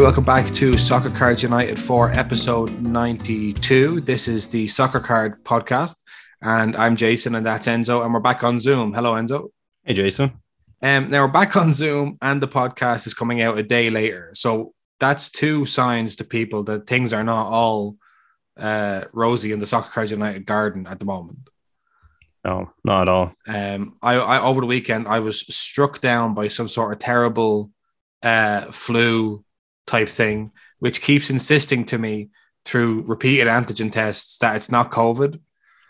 [0.00, 4.00] welcome back to Soccer Cards United for episode 92.
[4.00, 5.96] This is the Soccer Card podcast,
[6.40, 8.94] and I'm Jason, and that's Enzo, and we're back on Zoom.
[8.94, 9.50] Hello, Enzo.
[9.84, 10.32] Hey, Jason.
[10.82, 14.30] Um, now we're back on Zoom, and the podcast is coming out a day later.
[14.32, 17.96] So that's two signs to people that things are not all
[18.56, 21.50] uh, rosy in the Soccer Cards United garden at the moment.
[22.42, 23.34] No, not at all.
[23.46, 27.70] Um, I, I over the weekend I was struck down by some sort of terrible
[28.22, 29.44] uh, flu
[29.86, 32.30] type thing, which keeps insisting to me
[32.64, 35.40] through repeated antigen tests that it's not COVID.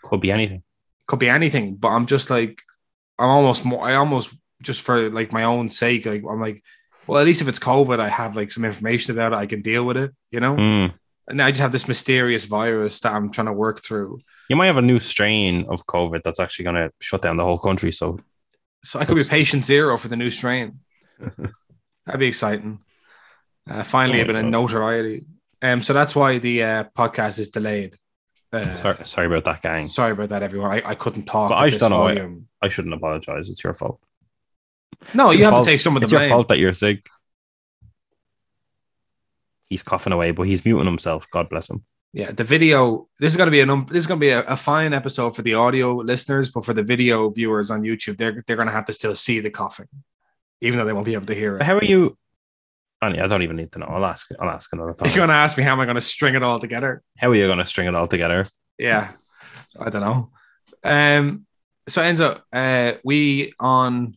[0.03, 0.63] Could be anything.
[1.07, 2.61] Could be anything, but I'm just like,
[3.19, 3.83] I'm almost more.
[3.83, 6.63] I almost just for like my own sake, like I'm like,
[7.07, 9.37] well, at least if it's COVID, I have like some information about it.
[9.37, 10.55] I can deal with it, you know.
[10.55, 10.93] Mm.
[11.27, 14.19] And I just have this mysterious virus that I'm trying to work through.
[14.49, 17.43] You might have a new strain of COVID that's actually going to shut down the
[17.43, 17.91] whole country.
[17.91, 18.19] So,
[18.83, 20.79] So I could be patient zero for the new strain.
[22.05, 22.79] That'd be exciting.
[23.69, 25.25] Uh, finally, Oh a bit of notoriety.
[25.61, 27.97] Um, so that's why the uh, podcast is delayed.
[28.53, 29.87] Uh, sorry, sorry about that, gang.
[29.87, 30.71] sorry about that, everyone.
[30.73, 31.49] I, I couldn't talk.
[31.49, 32.47] But I don't know volume.
[32.61, 33.49] I shouldn't apologize.
[33.49, 34.01] It's your fault.
[35.13, 35.65] No, It's you have fault.
[35.65, 37.07] to take some of the It's your fault that you're sick.
[39.67, 41.27] He's coughing away, but he's muting himself.
[41.31, 41.85] God bless him.
[42.13, 43.07] Yeah, the video.
[43.19, 44.93] This is going to be an um, this is going to be a, a fine
[44.93, 48.67] episode for the audio listeners, but for the video viewers on YouTube, they're they're going
[48.67, 49.87] to have to still see the coughing,
[50.59, 51.67] even though they won't be able to hear But it.
[51.67, 52.17] how are you?
[53.01, 53.87] Annie, I don't even need to know.
[53.87, 54.29] I'll ask.
[54.39, 55.07] I'll ask another time.
[55.09, 57.01] You're going to ask me how am I going to string it all together?
[57.17, 58.45] How are you going to string it all together?
[58.77, 59.11] Yeah,
[59.79, 60.31] I don't know.
[60.83, 61.45] Um,
[61.87, 64.15] so Enzo, uh, we on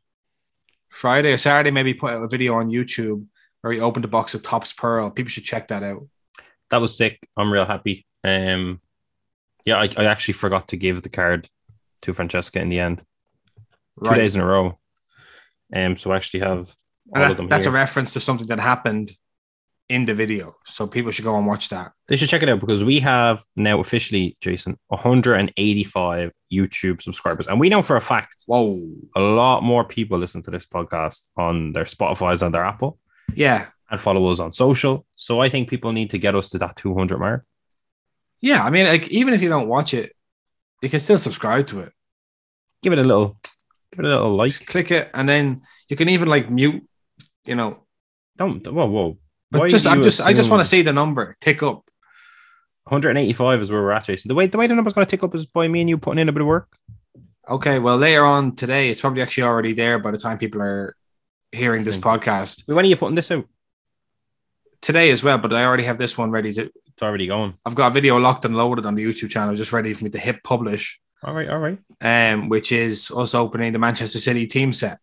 [0.90, 3.27] Friday or Saturday maybe put out a video on YouTube
[3.62, 5.10] where we opened a box of Topps Pearl.
[5.10, 6.06] People should check that out.
[6.70, 7.18] That was sick.
[7.36, 8.06] I'm real happy.
[8.22, 8.80] Um,
[9.64, 11.48] yeah, I, I actually forgot to give the card
[12.02, 13.02] to Francesca in the end.
[14.05, 14.78] Two days in a row.
[15.72, 16.74] Um, so I actually have
[17.12, 17.72] all And of them that- that's here.
[17.74, 19.12] a reference to something that happened
[19.90, 20.54] in the video.
[20.64, 21.92] So people should go and watch that.
[22.08, 27.46] They should check it out because we have now officially, Jason, 185 YouTube subscribers.
[27.48, 28.80] And we know for a fact Whoa.
[29.14, 32.98] a lot more people listen to this podcast on their Spotify's and their Apple
[33.34, 33.66] Yeah.
[33.90, 35.04] and follow us on social.
[35.16, 37.44] So I think people need to get us to that 200 mark.
[38.40, 38.64] Yeah.
[38.64, 40.12] I mean, like, even if you don't watch it,
[40.82, 41.92] you can still subscribe to it.
[42.82, 43.38] Give it a little,
[43.92, 44.50] give it a little like.
[44.50, 46.82] Just click it, and then you can even like mute,
[47.44, 47.80] you know.
[48.36, 49.18] Don't, whoa, whoa.
[49.50, 51.88] But Why just, I'm just, I just want to see the number tick up.
[52.84, 54.28] 185 is where we're at, Jason.
[54.28, 55.96] The way the way the number's going to tick up is by me and you
[55.96, 56.68] putting in a bit of work.
[57.48, 57.78] Okay.
[57.78, 60.96] Well, later on today, it's probably actually already there by the time people are
[61.52, 63.46] hearing this podcast When are you putting this out?
[64.84, 65.38] today as well.
[65.38, 66.70] But I already have this one ready to.
[66.86, 67.54] It's already going.
[67.64, 70.10] I've got a video locked and loaded on the YouTube channel, just ready for me
[70.10, 71.00] to hit publish.
[71.24, 71.78] All right, all right.
[72.00, 74.98] Um, which is us opening the Manchester City team set.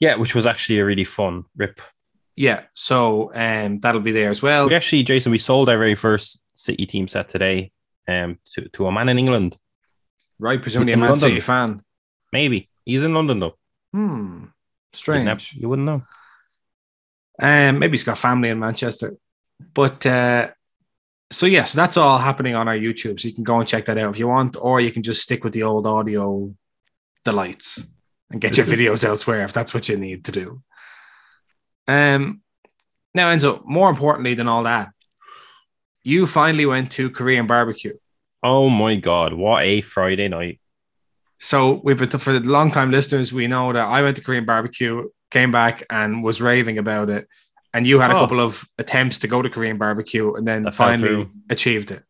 [0.00, 1.80] Yeah, which was actually a really fun rip.
[2.36, 2.62] Yeah.
[2.74, 4.68] So um, that'll be there as well.
[4.68, 7.72] We actually, Jason, we sold our very first City team set today
[8.06, 9.56] um, to, to a man in England.
[10.38, 10.62] Right.
[10.62, 11.28] Presumably a In Man London.
[11.30, 11.82] City fan.
[12.32, 12.68] Maybe.
[12.84, 13.56] He's in London, though.
[13.92, 14.44] Hmm.
[14.92, 15.24] Strange.
[15.24, 16.02] never- you wouldn't know.
[17.40, 19.16] Um, maybe he's got family in Manchester.
[19.74, 20.50] But uh,
[21.30, 23.20] so yeah, so that's all happening on our YouTube.
[23.20, 25.22] So you can go and check that out if you want, or you can just
[25.22, 26.52] stick with the old audio
[27.24, 27.86] delights
[28.30, 30.62] and get your videos elsewhere if that's what you need to do.
[31.86, 32.42] Um,
[33.14, 34.90] now Enzo, more importantly than all that,
[36.04, 37.94] you finally went to Korean barbecue.
[38.42, 39.32] Oh my God.
[39.32, 40.60] What a Friday night.
[41.38, 44.44] So we've been for the long time listeners, we know that I went to Korean
[44.44, 47.26] barbecue, came back and was raving about it.
[47.74, 48.20] And you had a Oh.
[48.20, 52.02] couple of attempts to go to Korean barbecue and then That finally achieved it.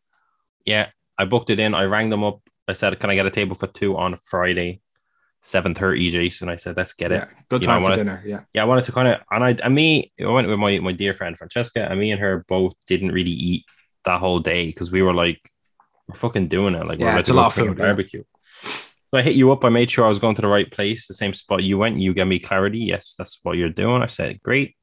[0.65, 1.73] Yeah, I booked it in.
[1.73, 2.39] I rang them up.
[2.67, 4.81] I said, "Can I get a table for two on Friday,
[5.41, 7.89] seven thirty, Jason?" I said, "Let's get it." Yeah, good You know, time I for
[7.91, 8.23] wanna- dinner.
[8.25, 8.41] Yeah.
[8.53, 10.91] Yeah, I wanted to kind of, and I, and me, I went with my my
[10.91, 13.65] dear friend Francesca, and me and her both didn't really eat
[14.05, 15.39] that whole day because we were like,
[16.07, 16.85] we're fucking doing it.
[16.87, 17.85] Like, Yeah, we're it's a lot of food, yeah.
[17.85, 18.23] barbecue.
[18.63, 19.65] So I hit you up.
[19.65, 21.99] I made sure I was going to the right place, the same spot you went.
[21.99, 22.79] You gave me clarity.
[22.79, 24.01] Yes, that's what you're doing.
[24.03, 24.75] I said, great.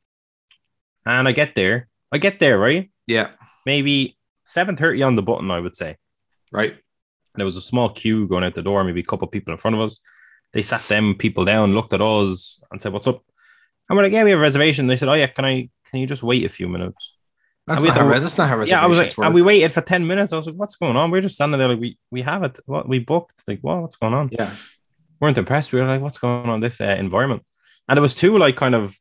[1.04, 1.88] And I get there.
[2.12, 2.90] I get there, right?
[3.06, 3.30] Yeah.
[3.64, 5.96] Maybe 7.30 on the button, I would say.
[6.52, 6.72] Right.
[6.72, 6.80] And
[7.36, 9.58] there was a small queue going out the door, maybe a couple of people in
[9.58, 10.00] front of us.
[10.52, 13.22] They sat them people down, looked at us, and said, "What's up?"
[13.88, 16.06] And when I gave me a reservation, they said, "Oh yeah, can I can you
[16.06, 17.14] just wait a few minutes?"
[17.66, 19.26] That's, not, how, that's not how yeah, I was like, work.
[19.26, 20.32] and we waited for ten minutes.
[20.32, 22.42] I was like, "What's going on?" We are just standing there like we we have
[22.44, 22.58] it.
[22.66, 23.42] What we booked?
[23.48, 23.82] Like, what?
[23.82, 24.28] What's going on?
[24.32, 24.50] yeah.
[25.20, 25.72] weren't impressed.
[25.72, 27.42] We were like, "What's going on in this uh, environment?"
[27.88, 28.96] And there was two like kind of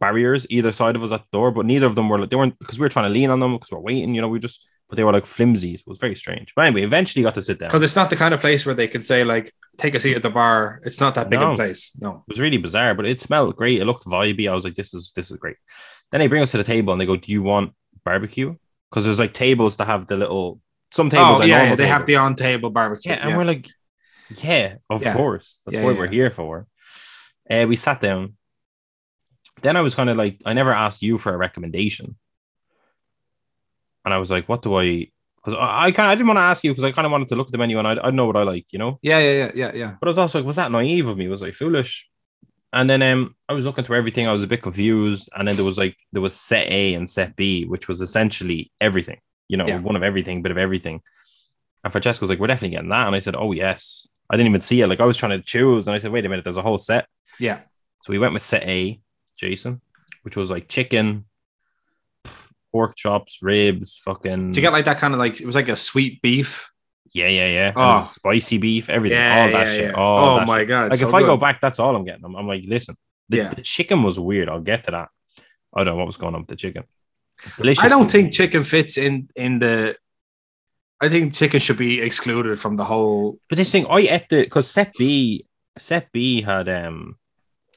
[0.00, 2.36] barriers either side of us at the door, but neither of them were like they
[2.36, 4.14] weren't because we were trying to lean on them because we're waiting.
[4.14, 5.74] You know, we just but they were like flimsy.
[5.74, 6.54] It was very strange.
[6.54, 7.68] But anyway, eventually got to sit down.
[7.68, 10.16] Because it's not the kind of place where they could say, like, take a seat
[10.16, 10.80] at the bar.
[10.82, 11.52] It's not that big No.
[11.52, 11.92] a place.
[12.00, 12.24] No.
[12.26, 13.82] It was really bizarre, but it smelled great.
[13.82, 14.50] It looked vibey.
[14.50, 15.56] I was like, this is this is great.
[16.10, 18.54] Then they bring us to the table and they go, "Do you want barbecue?"
[18.88, 20.58] Because there's like tables that have the little
[20.90, 21.42] some tables.
[21.42, 23.12] Oh yeah, they have the on table barbecue.
[23.12, 23.68] yeah, and we're like,
[24.42, 25.12] yeah, of Yeah.
[25.14, 26.10] course, that's Yeah, what yeah, we're yeah.
[26.12, 26.66] here for.
[27.50, 28.37] Uh, we sat down.
[29.62, 32.16] Then I was kind of like, I never asked you for a recommendation,
[34.04, 35.08] and I was like, what do I?
[35.36, 37.28] Because I, I kind, I didn't want to ask you because I kind of wanted
[37.28, 38.98] to look at the menu and I, I know what I like, you know.
[39.02, 39.96] yeah, yeah, yeah, yeah, yeah.
[40.00, 41.28] But I was also like, was that naive of me?
[41.28, 42.08] Was I foolish?
[42.72, 44.26] And then um, I was looking through everything.
[44.28, 45.30] I was a bit confused.
[45.34, 48.70] And then there was like there was set A and set B, which was essentially
[48.80, 49.20] everything.
[49.48, 49.78] You know, Yeah.
[49.80, 51.00] one of everything, bit of everything.
[51.82, 54.50] And Francesca was like, "We're definitely getting that." And I said, "Oh yes." I didn't
[54.50, 54.86] even see it.
[54.88, 56.76] Like I was trying to choose, and I said, "Wait a minute, there's a whole
[56.76, 57.06] set."
[57.38, 57.60] Yeah.
[58.02, 59.00] So we went with set A,
[59.38, 59.80] Jason,
[60.22, 61.24] which was like chicken,
[62.72, 64.52] pork chops, ribs, fucking.
[64.52, 66.70] To get like that kind of like it was like a sweet beef.
[67.12, 67.72] yeah, yeah, yeah.
[67.74, 68.02] Oh.
[68.04, 69.90] spicy beef, everything, Yeah, all that yeah, shit.
[69.90, 69.96] yeah.
[69.96, 70.68] All oh that my shit.
[70.68, 70.90] god!
[70.90, 72.24] Like so if I go back, that's all I'm getting.
[72.24, 72.96] I'm, I'm like, listen,
[73.28, 74.48] the, the chicken was weird.
[74.48, 75.08] I'll get to that.
[75.74, 76.84] I don't know what was going on with the chicken.
[77.56, 77.84] Delicious.
[77.84, 79.96] I don't think chicken fits in in the.
[81.00, 83.38] I think chicken should be excluded from the whole.
[83.48, 85.46] But this thing, I ate the because set B,
[85.78, 87.16] set B had um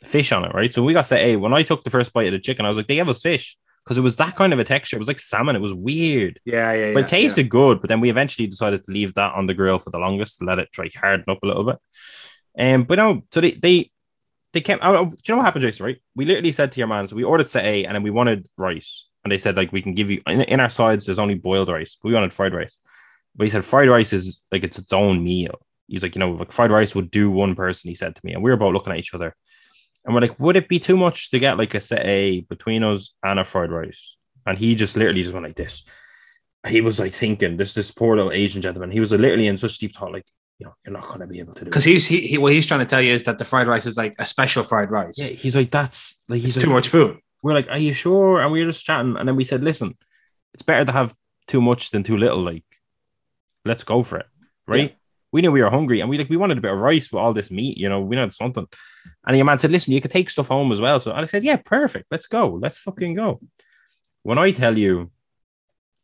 [0.03, 0.73] fish on it, right?
[0.73, 2.65] So we got to say, hey, When I took the first bite of the chicken,
[2.65, 4.95] I was like, they gave us fish because it was that kind of a texture.
[4.95, 5.55] It was like salmon.
[5.55, 6.93] It was weird, Yeah, yeah, yeah.
[6.93, 7.81] but it tasted good.
[7.81, 10.45] But then we eventually decided to leave that on the grill for the longest to
[10.45, 11.77] let it try harden up a little bit.
[12.57, 13.89] Um, but no, so they they
[14.53, 14.77] they came.
[14.81, 15.85] Oh, do you know what happened, Jason?
[15.85, 16.01] Right?
[16.15, 18.47] We literally said to your man, so we ordered set A, and then we wanted
[18.57, 21.05] rice, and they said like we can give you in, in our sides.
[21.05, 21.95] There's only boiled rice.
[22.01, 22.79] But we wanted fried rice,
[23.35, 25.61] but he said fried rice is like it's its own meal.
[25.87, 27.89] He's like, you know, like fried rice would do one person.
[27.89, 29.35] He said to me, and we were both looking at each other,
[30.05, 32.83] and we're like, would it be too much to get like a set A between
[32.83, 34.17] us and a fried rice?
[34.45, 35.83] And he just literally just went like this.
[36.67, 38.91] He was like thinking, this this poor little Asian gentleman.
[38.91, 40.25] He was literally in such deep thought, like,
[40.59, 41.65] you know, you're not gonna be able to do.
[41.65, 43.85] because he's he, he what he's trying to tell you is that the fried rice
[43.85, 45.15] is like a special fried rice.
[45.17, 47.17] Yeah, he's like, that's like he's like, too much food.
[47.43, 48.41] We're like, are you sure?
[48.41, 49.97] And we were just chatting, and then we said, listen,
[50.53, 51.15] it's better to have
[51.47, 52.41] too much than too little.
[52.41, 52.63] Like,
[53.65, 54.27] let's go for it,
[54.67, 54.95] right?
[55.31, 57.21] We knew we were hungry, and we like we wanted a bit of rice with
[57.21, 58.01] all this meat, you know.
[58.01, 58.67] We wanted something,
[59.25, 60.99] and your man said, listen, you could take stuff home as well.
[60.99, 63.39] So and I said, yeah, perfect, let's go, let's fucking go.
[64.23, 65.09] When I tell you,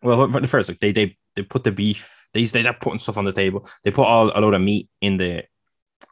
[0.01, 2.27] well, for the first, like they they they put the beef.
[2.33, 3.67] They they are putting stuff on the table.
[3.83, 5.43] They put all a load of meat in the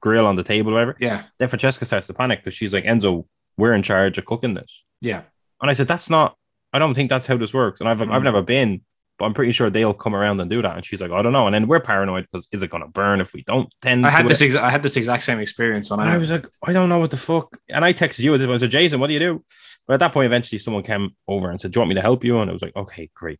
[0.01, 0.95] grill on the table, whatever.
[0.99, 3.25] Yeah, Then Francesca starts to panic because she's like, Enzo,
[3.57, 4.83] we're in charge of cooking this.
[5.01, 5.21] yeah.
[5.61, 6.37] And I said, that's not,
[6.73, 7.79] I don't think that's how this works.
[7.79, 8.81] And I've like, I've never been,
[9.17, 10.75] but I'm pretty sure they'll come around and do that.
[10.75, 11.47] And she's like, I don't know.
[11.47, 14.09] And then we're paranoid because is it going to burn if we don't tend I
[14.09, 14.41] had this.
[14.55, 16.99] I had this exact same experience when And I, I was like, I don't know
[16.99, 17.57] what the fuck.
[17.69, 18.33] And I texted you.
[18.35, 19.43] As I said, Jason, what do you do?
[19.87, 22.01] But at that point, eventually someone came over and said, Do you want me to
[22.01, 22.39] help you?
[22.39, 23.39] And I was like, okay, great.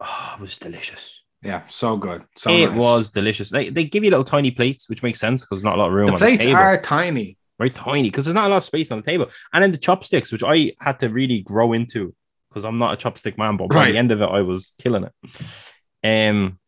[0.00, 1.22] Oh, it was delicious.
[1.42, 2.24] yeah, so good.
[2.36, 2.78] So it nice.
[2.78, 3.52] was delicious.
[3.52, 5.88] Like, they give you little tiny plates, which makes sense because there's not a lot
[5.88, 6.60] of room The on plates the table.
[6.60, 7.36] are tiny.
[7.58, 9.78] very tiny because there's not a lot of space on the table and then the
[9.78, 12.14] chopsticks which i had to really grow into
[12.58, 13.92] because i'm not a chopstick man but by Right.
[13.92, 15.12] the end of it i was killing it
[16.04, 16.58] um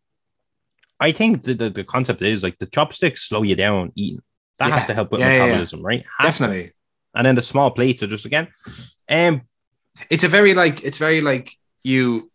[1.00, 4.22] i think the, the, the concept is like the chopsticks slow you down eating
[4.58, 4.74] that Yeah.
[4.78, 5.42] has to help with Yeah, yeah, yeah.
[5.46, 6.42] metabolism right Has to.
[6.44, 6.72] Definitely.
[7.14, 8.48] and then the small plates are just again
[9.08, 9.42] um
[10.08, 10.82] It's a very like.
[10.88, 11.50] It's very like
[11.82, 12.30] you.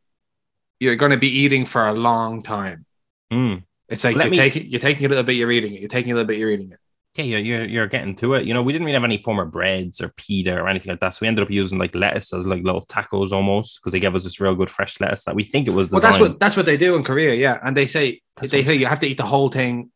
[0.79, 2.85] You're going to be eating for a long time.
[3.31, 4.69] mm, It's like Let you're me- taking.
[4.69, 5.35] You're taking a little bit.
[5.39, 5.79] You're eating it.
[5.79, 6.38] You're taking a little bit.
[6.38, 6.79] You're eating it.
[7.17, 9.39] Yeah you're, you're you're getting to it you know we didn't really have any form
[9.39, 12.34] of breads or pita or anything like that so we ended up using like lettuce
[12.34, 15.36] as like little tacos almost because they gave us this real good fresh lettuce that
[15.36, 17.34] we think it was Well, that's what that's what they do in Korea.
[17.36, 19.91] Yeah, and they say That's they say you have to eat the whole thing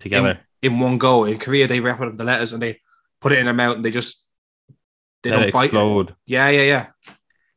[0.00, 1.24] together in one go.
[1.24, 2.80] In Korea, they wrap it up the lettuce and they
[3.20, 4.26] put it in their mouth and they just
[5.22, 5.66] they let don't it bite it.
[5.66, 6.86] explode Yeah, yeah, yeah,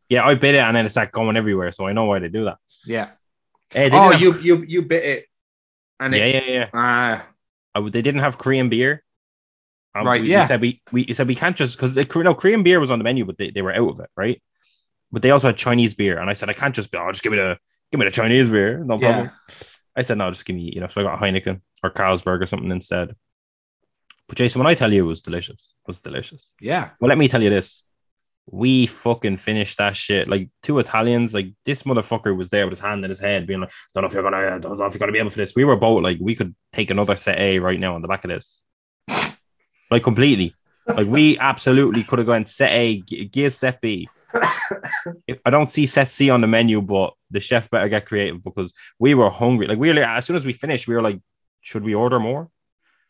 [0.09, 2.29] Yeah, I bit it and then it's like going everywhere, so I know why they
[2.29, 2.57] do that.
[2.86, 3.09] yeah.
[3.75, 5.25] Eh, Oh, have- you you you bit it,
[6.00, 6.69] and yeah, it, yeah, yeah.
[6.74, 7.25] ah,
[7.79, 9.03] would- they didn't have Korean beer.
[9.97, 10.41] Um, Right, we, yeah.
[10.41, 12.99] We said we, we said we can't just because the no Korean beer was on
[12.99, 14.41] the menu, but they, they were out of it, right?
[15.11, 16.97] But they also had Chinese beer, and I said I can't just be.
[16.97, 17.57] Oh, just give me the
[17.91, 19.25] give me the Chinese beer, no problem.
[19.49, 19.55] yeah.
[19.95, 20.87] I said no, just give me you know.
[20.87, 23.15] So I got Heineken or Carlsberg or something instead.
[24.27, 26.53] But Jason, when I tell you it was delicious, it was delicious.
[26.59, 27.83] Yeah, Well, let me tell you this.
[28.49, 30.27] We fucking finished that shit.
[30.29, 33.59] Like two Italians, like this motherfucker was there with his hand in his head, being
[33.61, 35.55] like, "Don't know if you're gonna, don't know if you're gonna be able for this."
[35.55, 38.23] We were both like, we could take another set A right now on the back
[38.23, 38.61] of this,
[39.91, 40.53] like completely.
[40.88, 44.08] Like we absolutely could have gone set A, gear set B.
[45.27, 48.44] If- I don't see set C on the menu, but the chef better get creative
[48.44, 49.67] because we were hungry.
[49.67, 51.20] Like we were, as soon as we finished, we were like,
[51.62, 52.50] "Should we order more?"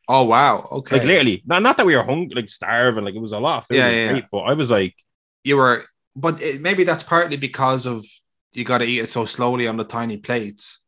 [0.08, 0.68] Oh wow.
[0.72, 0.98] Okay.
[0.98, 3.04] Like literally, not not that we were hungry, like starving.
[3.04, 3.66] Like it was a lot.
[3.70, 4.96] Yeah, yeah, great, but I was like.
[5.44, 5.84] you were,
[6.16, 8.06] but it, maybe that's partly because of
[8.54, 10.80] you got to eat it so slowly on the tiny plates.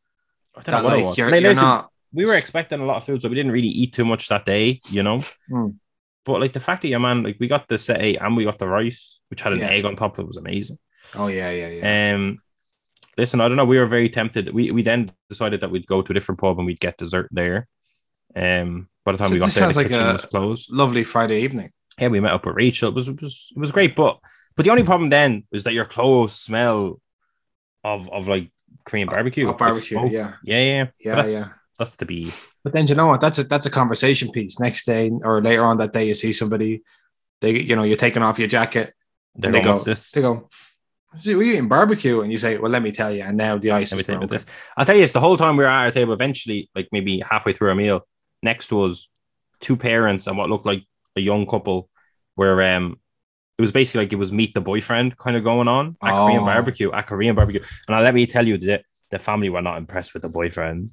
[0.56, 1.18] I don't That know what it like was.
[1.18, 1.92] you're, Like, you're listen, not.
[2.14, 4.46] We were expecting a lot of food, so we didn't really eat too much that
[4.46, 5.20] day, you know.
[5.50, 5.70] Hmm.
[6.26, 8.44] But like the fact that yeah, man, like we got the set eight and we
[8.46, 9.68] got the rice, which had an Yeah.
[9.70, 10.78] egg on top of it, was amazing.
[11.16, 12.16] Oh yeah, yeah, yeah.
[12.16, 12.40] Um,
[13.18, 13.66] listen, I don't know.
[13.66, 14.54] We were very tempted.
[14.54, 17.30] We we then decided that we'd go to a different pub and we'd get dessert
[17.32, 17.68] there.
[18.36, 20.72] Um, by the time So we got there, the like kitchen a- was closed.
[20.72, 21.72] Lovely Friday evening.
[22.00, 22.90] Yeah, we met up with Rachel.
[22.90, 24.20] It was it was it was great, but
[24.56, 27.02] but the only problem then is that your clothes smell
[27.84, 28.52] of of like
[28.86, 29.48] Korean barbecue.
[29.48, 30.12] Oh, barbecue, smoke.
[30.12, 30.86] yeah, yeah, yeah.
[31.00, 31.48] Yeah, yeah.
[31.80, 32.32] That's to be.
[32.64, 33.22] But then you know what?
[33.22, 34.60] That's a that's a conversation piece.
[34.60, 36.84] Next day or later on that day, you see somebody,
[37.42, 38.94] they you know you're taking off your jacket,
[39.42, 40.12] and they go, this?
[40.12, 40.50] they go,
[41.26, 43.92] "We're eating barbecue," and you say, "Well, let me tell you." And now the ice
[43.94, 44.46] Let me is tell you about broken.
[44.46, 44.56] this.
[44.78, 46.14] I'll tell you, it's the whole time we were at our table.
[46.14, 48.06] Eventually, like maybe halfway through our meal,
[48.44, 49.08] next to us,
[49.62, 50.84] two parents and what looked like
[51.16, 51.90] a young couple,
[52.36, 53.00] where um,
[53.58, 56.44] it was basically like it was meet the boyfriend kind of going on at Korean
[56.44, 56.46] Oh.
[56.46, 57.62] barbecue, at Korean barbecue.
[57.88, 60.92] And I let me tell you that the family were not impressed with the boyfriend.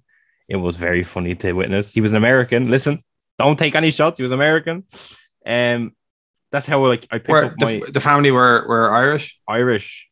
[0.49, 1.93] It was very funny to witness.
[1.95, 2.71] He was an American.
[2.71, 3.03] Listen,
[3.39, 4.19] don't take any shots.
[4.19, 4.85] He was American.
[5.45, 5.93] Um,
[6.53, 10.09] that's how like I picked Where up my the, the family were were Irish, Irish,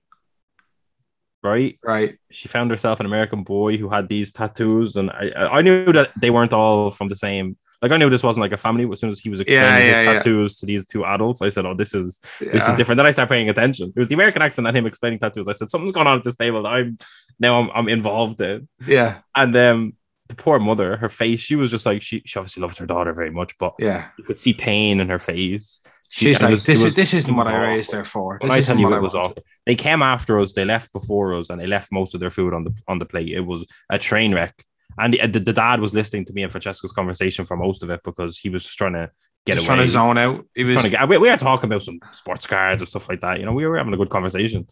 [1.42, 1.78] right?
[1.84, 2.14] right?
[2.30, 6.10] she found herself an American boy who had these tattoos, and I I knew that
[6.20, 7.56] they weren't all from the same.
[7.82, 8.88] Like I knew this wasn't like a family.
[8.90, 10.12] As soon as he was explaining Yeah, his yeah, yeah.
[10.14, 13.10] tattoos to these two adults, I said, "Oh, this is this is different." Then I
[13.10, 13.92] started paying attention.
[13.94, 15.48] It was the American accent and him explaining tattoos.
[15.48, 16.62] I said, "Something's going on at this table.
[16.62, 16.98] That I'm
[17.38, 19.92] now I'm, I'm involved in." Yeah, And um,
[20.36, 23.12] the poor mother, her face, she was just like she she obviously loved her daughter
[23.12, 24.08] very much, but yeah.
[24.18, 25.80] you could see pain in her face.
[26.10, 28.38] She- She's like, was- "This is this isn't what I raised her for.
[28.40, 29.44] This I tell you it I was wanted." awful.
[29.66, 30.52] They came after us.
[30.52, 33.06] They left before us, and they left most of their food on the on the
[33.06, 33.28] plate.
[33.30, 34.54] It was a train wreck.
[34.96, 37.90] And the, the, the dad was listening to me and Francesco's conversation for most of
[37.90, 39.10] it because he was just trying to
[39.44, 39.74] get Just away.
[39.76, 40.44] trying to zone out.
[40.54, 41.08] He He was was trying to get.
[41.08, 43.40] We, we were talking about some sports cards or stuff like that.
[43.40, 44.68] You know, we were having a good conversation.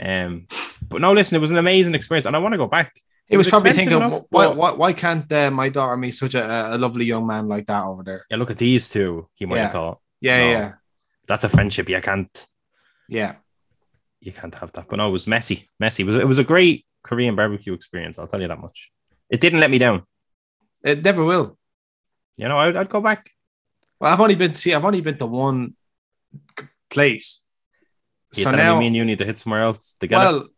[0.00, 0.48] Um,
[0.88, 2.92] but no, listen, it was an amazing experience, and I want to go back.
[3.32, 6.76] He was probably thinking, enough, why, why, why can't uh, my daughter meet such a,
[6.76, 8.24] a lovely young man like that over there?
[8.30, 9.28] Yeah, look at these two.
[9.34, 9.62] He might Yeah.
[9.64, 10.50] have thought Yeah, No.
[10.50, 10.72] yeah,
[11.26, 11.88] that's a friendship.
[11.88, 12.46] You can't.
[13.08, 13.32] yeah.
[14.20, 14.86] You can't have that.
[14.88, 15.68] But no, it was messy.
[15.80, 16.04] Messy.
[16.04, 16.16] It was.
[16.16, 18.18] It was a great Korean barbecue experience.
[18.20, 18.92] I'll tell you that much.
[19.28, 20.04] It didn't let me down.
[20.84, 21.58] It never will.
[22.36, 23.30] You know, I'd, I'd go back.
[23.98, 25.74] Well, I've only been see, I've only been to one
[26.90, 27.42] place.
[28.34, 30.18] You so telling now, me, me and you need to hit somewhere else to get
[30.18, 30.48] well,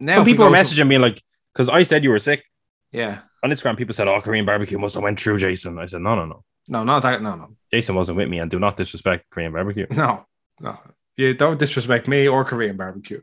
[0.00, 1.22] now Some people are go to- messaging me like,
[1.58, 2.44] because I said you were sick
[2.92, 3.76] yeah, on Instagram.
[3.76, 6.44] People said, "Oh, Korean barbecue must have went through Jason." I said, "No, no, no.
[6.68, 9.86] no, not that, no, no, Jason wasn't with me, and do not disrespect Korean barbecue."
[9.90, 10.24] no,
[10.60, 10.78] no.
[11.16, 13.20] You don't disrespect me or Korean barbecue.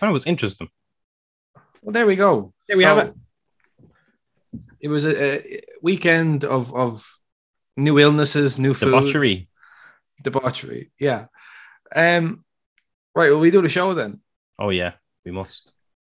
[0.00, 0.68] And it was interesting.
[1.82, 2.52] Well, there we go.
[2.68, 3.14] There we have it.
[4.80, 7.04] It was a, a weekend of of
[7.76, 9.48] new illnesses, new foods, Debauchery.
[10.22, 10.92] debauchery.
[11.00, 11.26] Yeah.
[11.94, 12.44] Um.
[13.16, 13.30] Right.
[13.30, 14.20] Well, we do the show then.
[14.60, 14.92] Oh yeah,
[15.24, 15.72] we must.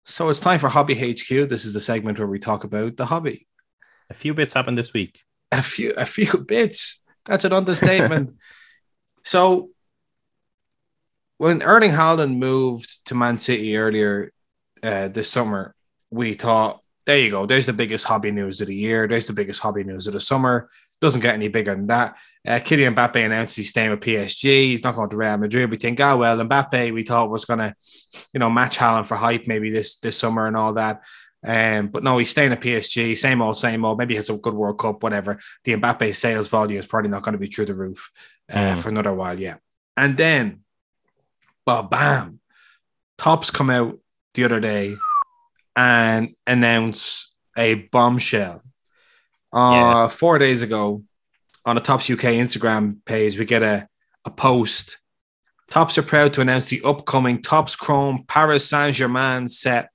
[0.05, 1.49] So it's time for Hobby HQ.
[1.49, 3.47] This is the segment where we talk about the hobby.
[4.09, 5.21] A few bits happened this week.
[5.51, 7.01] A few, a few bits.
[7.25, 8.35] That's an understatement.
[9.23, 9.69] so
[11.37, 14.31] when Erling Haaland moved to Man City earlier
[14.83, 15.75] uh, this summer,
[16.09, 17.45] we thought, there you go.
[17.45, 19.07] There's the biggest hobby news of the year.
[19.07, 20.69] There's the biggest hobby news of the summer.
[21.01, 22.15] Doesn't get any bigger than that.
[22.47, 24.43] Uh, Kylian Mbappe announced he's staying with PSG.
[24.43, 25.69] He's not going to Real Madrid.
[25.69, 27.75] We think, oh well, Mbappe, we thought was going to,
[28.33, 31.01] you know, match Haaland for hype maybe this this summer and all that.
[31.45, 33.17] Um, but no, he's staying at PSG.
[33.17, 33.97] Same old, same old.
[33.97, 35.39] Maybe he has a good World Cup, whatever.
[35.63, 38.11] The Mbappe sales volume is probably not going to be through the roof
[38.51, 38.77] uh, Mm.
[38.77, 39.39] for another while.
[39.39, 39.55] Yeah.
[39.97, 40.61] And then,
[41.65, 42.39] well, bam,
[43.17, 43.99] Topps come out
[44.33, 44.95] the other day
[45.75, 48.61] and announce a bombshell.
[49.53, 51.03] Uh, Four days ago,
[51.65, 53.87] on the Topps UK Instagram page, we get a,
[54.25, 54.97] a post.
[55.69, 59.89] Topps are proud to announce the upcoming Topps Chrome Paris Saint Germain set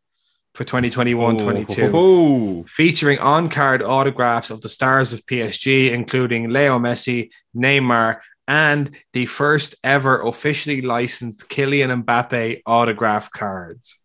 [0.54, 6.78] for 2021 22 Oh, featuring on card autographs of the stars of PSG, including Leo
[6.78, 14.00] Messi, Neymar, and the first ever officially licensed Kylian Mbappe autograph cards.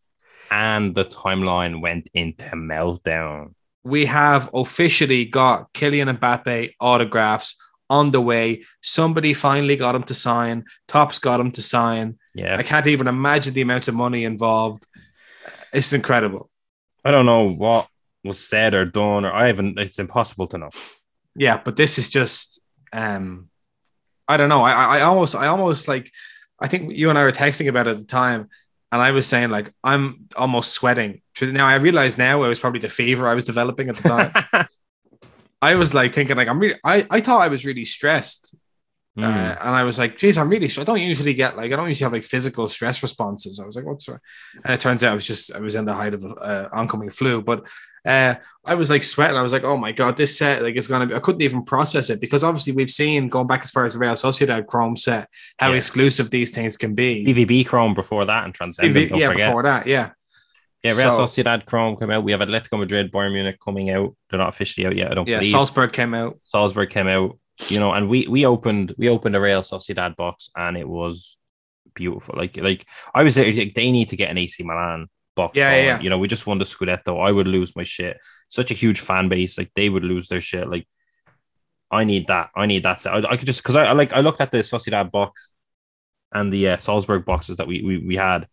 [0.49, 3.53] and the timeline went into meltdown.
[3.83, 7.55] We have officially got Kylian Mbappe autographs
[7.89, 8.63] on the way.
[8.81, 10.65] Somebody finally got him to sign.
[10.87, 12.17] Topps got him to sign.
[12.35, 14.85] Yeah, I can't even imagine the amount of money involved.
[15.73, 16.49] It's incredible.
[17.03, 17.87] I don't know what
[18.23, 19.79] was said or done, or I haven't.
[19.79, 20.69] It's impossible to know.
[21.35, 22.59] yeah but this is just
[22.91, 23.47] um
[24.27, 26.11] i don't know I, I i almost i almost like
[26.59, 28.49] i think you and i were texting about it at the time
[28.91, 32.79] and i was saying like i'm almost sweating now i realize now it was probably
[32.79, 34.67] the fever i was developing at the time
[35.61, 38.55] i was like thinking like i'm really i, I thought i was really stressed
[39.17, 39.23] Mm.
[39.25, 41.87] Uh, and I was like, geez, I'm really, I don't usually get like, I don't
[41.89, 43.59] usually have like physical stress responses.
[43.59, 44.19] I was like, what's wrong?
[44.63, 47.09] And it turns out I was just, I was in the height of uh, oncoming
[47.09, 47.65] flu, but
[48.05, 48.35] uh,
[48.65, 49.35] I was like sweating.
[49.35, 51.41] I was like, oh my God, this set like is going to be, I couldn't
[51.41, 54.65] even process it because obviously we've seen going back as far as the Real Sociedad
[54.67, 55.27] Chrome set,
[55.59, 55.75] how Yeah.
[55.75, 57.25] exclusive these things can be.
[57.25, 59.09] BVB Chrome before that and Transcendent.
[59.09, 59.49] Don't yeah, forget.
[59.49, 60.11] before that, yeah.
[60.83, 62.23] Yeah, Real So- Sociedad Chrome came out.
[62.23, 64.15] We have Atletico Madrid, Bayern Munich coming out.
[64.29, 65.11] They're not officially out yet.
[65.11, 65.51] I don't Yeah, believe.
[65.51, 66.39] Salzburg came out.
[66.43, 67.37] Salzburg came out.
[67.67, 71.37] You know, and we we opened we opened a Real Sociedad box and it was
[71.93, 72.33] beautiful.
[72.35, 73.53] Like like I was there.
[73.53, 75.55] Like, they need to get an AC Milan box.
[75.55, 75.99] Yeah, yeah, yeah.
[75.99, 77.23] You know, we just won the Scudetto.
[77.23, 78.17] I would lose my shit.
[78.47, 79.59] Such a huge fan base.
[79.59, 80.67] Like they would lose their shit.
[80.67, 80.87] Like
[81.91, 82.49] I need that.
[82.55, 83.05] I need that.
[83.05, 85.51] I, I could just because I, I like I looked at the Sociedad box
[86.33, 88.47] and the uh, Salzburg boxes that we, we we had,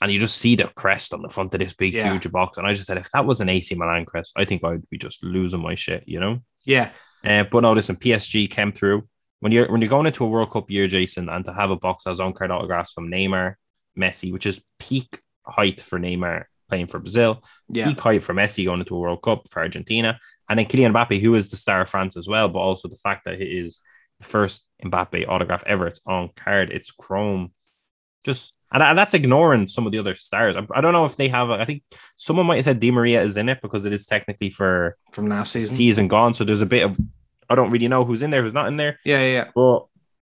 [0.00, 2.10] and you just see the crest on the front of this big Yeah.
[2.12, 2.58] huge box.
[2.58, 4.98] And I just said, if that was an AC Milan crest, I think I'd be
[4.98, 6.04] just losing my shit.
[6.06, 6.38] You know.
[6.64, 6.90] Yeah,
[7.24, 9.08] Uh, but no, listen, PSG came through.
[9.40, 11.76] When you're when you're going into a World Cup year, Jason, and to have a
[11.76, 13.54] box that has on card autographs from Neymar,
[13.98, 18.64] Messi, which is peak height for Neymar playing for Brazil, yeah, peak height for Messi
[18.64, 20.18] going into a World Cup for Argentina,
[20.48, 22.96] and then Kylian Mbappe, who is the star of France as well, but also the
[22.96, 23.80] fact that it is
[24.20, 25.86] the first Mbappe autograph ever.
[25.88, 27.52] It's on card, it's chrome,
[28.24, 30.56] just and, and that's ignoring some of the other stars.
[30.56, 31.50] I, I don't know if they have.
[31.50, 31.82] I think
[32.16, 35.28] someone might have said Di Maria is in it because it is technically for from
[35.28, 35.76] last season.
[35.76, 36.34] season gone.
[36.34, 36.98] So there's a bit of
[37.48, 38.98] I don't really know who's in there, who's not in there.
[39.04, 39.50] Yeah, yeah, yeah.
[39.54, 39.86] But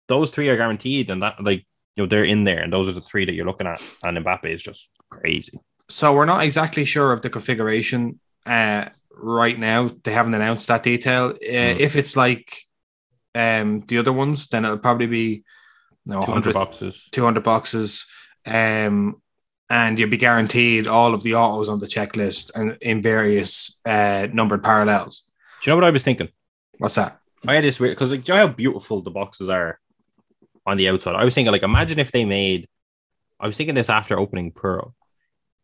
[0.08, 1.66] those three are guaranteed, and that like
[1.96, 3.82] you know they're in there, and those are the three that you're looking at.
[4.04, 5.60] And Mbappe is just crazy.
[5.90, 9.90] So we're not exactly sure of the configuration uh, right now.
[10.04, 11.30] They haven't announced that detail.
[11.30, 11.80] Uh, Mm.
[11.80, 12.56] If it's like
[13.36, 15.44] um, the other ones, then it'll probably be
[16.06, 17.10] no, 200 100 boxes.
[17.12, 18.06] 200 boxes.
[18.46, 19.22] Um,
[19.70, 24.28] and you'll be guaranteed all of the autos on the checklist and in various uh,
[24.34, 25.30] numbered parallels.
[25.62, 26.30] Do you know what I was thinking?
[26.80, 27.20] What's that?
[27.48, 29.80] I had this weird because like, do you know how beautiful the boxes are
[30.66, 31.16] on the outside?
[31.16, 32.68] I was thinking like, imagine if they made.
[33.40, 34.96] I was thinking this after opening Pearl.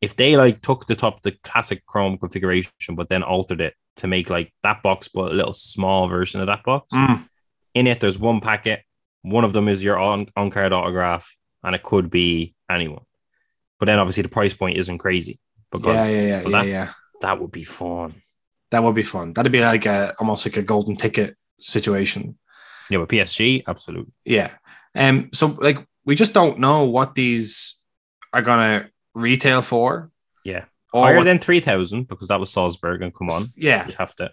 [0.02, 4.08] If they like took the top the classic Chrome configuration, but then altered it to
[4.08, 6.94] make like that box, but a little small version of that box.
[6.94, 7.28] Mm,
[7.74, 8.84] in it, there's one packet.
[9.24, 13.04] One of them is your on on card autograph, and it could be anyone.
[13.80, 15.40] But then obviously the price point isn't crazy
[15.72, 16.90] because yeah, yeah, yeah, but yeah, that- yeah.
[17.22, 18.22] that would be fun.
[18.72, 19.34] That would be fun.
[19.34, 22.38] That'd be like a almost like a golden ticket situation.
[22.90, 24.14] Yeah, but PSG, absolutely.
[24.26, 24.52] Yeah.
[24.96, 25.30] Um.
[25.34, 27.82] So like we just don't know what these
[28.34, 30.12] are gonna retail for.
[30.44, 30.66] Yeah.
[30.94, 33.86] Or Higher what- than three thousand because that was Salzburg, and come on, Yeah.
[33.86, 34.32] you'd have to.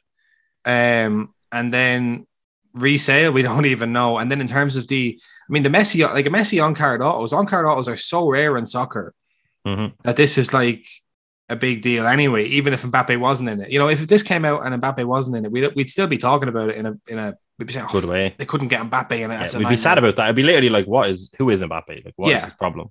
[0.64, 1.34] Um.
[1.50, 2.26] And then
[2.74, 4.18] resale, we don't even know.
[4.18, 7.02] And then in terms of the, I mean, the Messi like a Messi on card
[7.02, 9.14] autos, on card autos are so rare in soccer
[9.66, 9.92] Mhm.
[10.02, 10.84] that this is like
[11.48, 12.44] a big deal anyway.
[12.46, 15.36] Even if Mbappe wasn't in it, you know, if this came out and Mbappe wasn't
[15.36, 17.34] in it, we'd, we'd still be talking about it in a in a.
[17.58, 18.34] We'd be saying, oh, Good way.
[18.38, 19.52] they couldn't get Mbappe in it.
[19.52, 20.24] Yeah, we'd be sad about that.
[20.24, 22.04] It'd be literally like, what is who is Mbappe?
[22.04, 22.44] Like, what is Yeah.
[22.46, 22.88] his problem?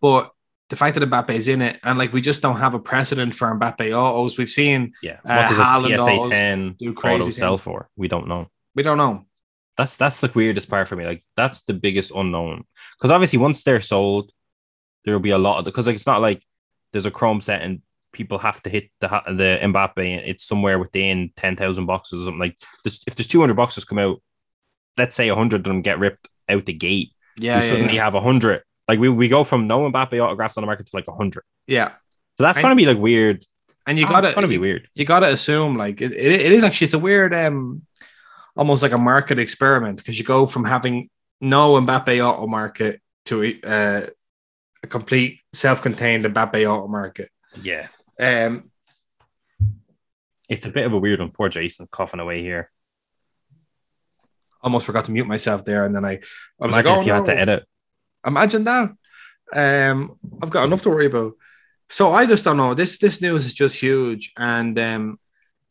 [0.00, 0.30] But
[0.68, 3.34] the fact that Mbappe is in it, and like we just don't have a precedent
[3.34, 4.36] for Mbappe autos.
[4.36, 5.18] We've seen Yeah.
[5.24, 7.88] Uh, what does Haaland a always PSA ten do auto crazy sell for?
[7.96, 8.48] We don't know.
[8.74, 9.26] We don't know.
[9.76, 11.04] That's that's the weirdest part for me.
[11.06, 12.64] Like that's the biggest unknown.
[12.98, 14.30] Because obviously, once they're sold,
[15.04, 16.42] there will be a lot of because like it's not like
[16.92, 17.80] there's a Chrome set and
[18.12, 22.24] people have to hit the the Mbappe and it's somewhere within ten thousand boxes or
[22.26, 22.40] something.
[22.40, 24.20] Like this, if there's two hundred boxes come out,
[24.98, 27.12] let's say hundred of them get ripped out the gate.
[27.38, 28.04] Yeah, we yeah, suddenly yeah.
[28.04, 28.62] have hundred.
[28.88, 31.44] Like we, we go from no Mbappe autographs on the market to like hundred.
[31.66, 31.90] yeah.
[32.36, 33.44] So that's And- gonna be like weird.
[33.86, 34.88] And you Oh, got it's gonna be weird.
[34.94, 37.82] You got to assume like it, it, it is actually it's a weird um
[38.60, 41.08] almost like a market experiment because you go from having
[41.40, 44.02] no Mbappe auto market to uh,
[44.82, 47.30] a complete self-contained Mbappe auto market.
[47.60, 47.88] Yeah,
[48.20, 48.70] Um,
[50.48, 51.30] it's a bit of a weird one.
[51.30, 52.70] Poor Jason coughing away here.
[54.62, 56.14] almost forgot to mute myself there, and then I,
[56.60, 57.16] I was Imagine like, oh if you no.
[57.18, 57.66] had to edit.
[58.26, 58.90] Imagine that.
[59.54, 61.32] Um, I've got enough to worry about.
[61.88, 62.74] So I just don't know.
[62.74, 65.18] This this news is just huge, and um,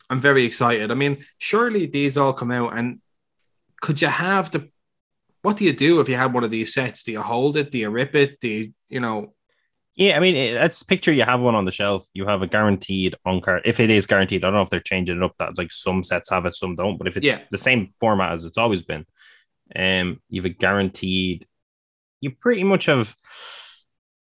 [0.10, 0.92] I'm very excited.
[0.92, 3.00] I mean, surely these all come out, and
[3.82, 4.70] could you have the?
[5.42, 7.04] What do you do if you have one of these sets?
[7.04, 7.72] Do you hold it?
[7.72, 8.40] Do you rip it?
[8.40, 9.34] Do you, you know?
[9.96, 12.06] Yeah, I mean, it- let's picture you have one on the shelf.
[12.14, 13.62] You have a guaranteed on card.
[13.66, 15.36] If it is guaranteed, I don't know if they're changing it up.
[15.40, 16.98] That's like some sets have it, some don't.
[16.98, 17.40] But if it's Yeah.
[17.52, 19.06] the same format as it's always been,
[19.76, 21.46] um, you have a guaranteed.
[22.22, 23.16] You pretty much have.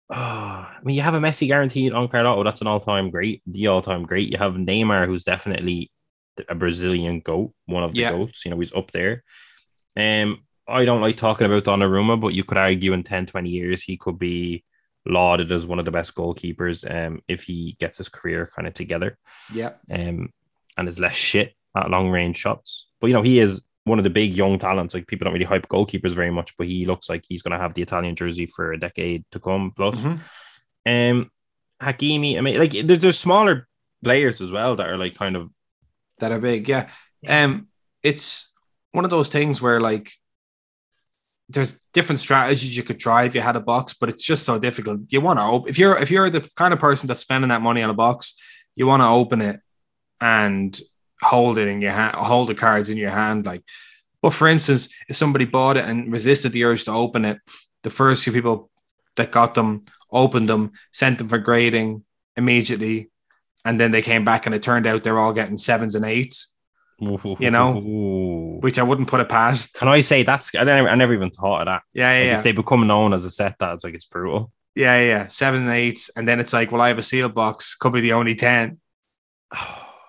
[0.08, 2.44] Oh, I mean, you have a Messi guaranteed on card auto.
[2.44, 4.30] That's an all time great, the all time great.
[4.30, 5.90] You have Neymar, who's definitely
[6.48, 8.10] a Brazilian goat, one of the Yeah.
[8.12, 8.44] goats.
[8.44, 9.24] You know, he's up there.
[9.96, 13.82] Um, I don't like talking about Donnarumma, but you could argue in 10, 20 years
[13.82, 14.64] he could be
[15.06, 18.74] lauded as one of the best goalkeepers um, if he gets his career kind of
[18.74, 19.16] together
[19.54, 20.30] Yeah, um,
[20.76, 22.88] and is less shit at long range shots.
[23.00, 24.94] But you know, he is one of the big young talents.
[24.94, 27.58] Like people don't really hype goalkeepers very much, but he looks like he's going to
[27.58, 30.00] have the Italian jersey for a decade to come plus.
[30.00, 30.18] Mhm.
[30.86, 31.30] Um,
[31.80, 33.68] Hakimi, I mean, like there's, there's smaller
[34.02, 35.50] players as well that are like kind of
[36.18, 36.68] that are big.
[36.68, 36.88] Yeah.
[37.28, 37.68] Um,
[38.02, 38.52] it's
[38.90, 40.10] one of those things where like
[41.48, 44.58] there's different strategies you could try if you had a box, but it's just so
[44.58, 45.00] difficult.
[45.10, 47.62] You want to open if you're if you're the kind of person that's spending that
[47.62, 48.36] money on a box,
[48.74, 49.60] you want to open it
[50.20, 50.80] and
[51.22, 53.46] hold it in your hand, hold the cards in your hand.
[53.46, 53.62] Like,
[54.22, 57.38] but for instance, if somebody bought it and resisted the urge to open it,
[57.82, 58.70] the first few people
[59.16, 62.04] that got them opened them, sent them for grading
[62.36, 63.10] immediately,
[63.64, 66.54] and then they came back and it turned out they're all getting sevens and eights,
[67.44, 67.78] You know?
[67.78, 68.58] Ooh.
[68.60, 69.74] which I wouldn't put it past.
[69.74, 71.82] Can I say that's I never, I never even thought of that.
[71.92, 72.36] Yeah, yeah, Like, yeah.
[72.38, 74.52] If they become known as a set, that's like it's brutal.
[74.74, 75.26] yeah, yeah, yeah.
[75.28, 78.00] Seven and eights, and then it's like, well, I have a seal box, could be
[78.00, 78.80] the only ten.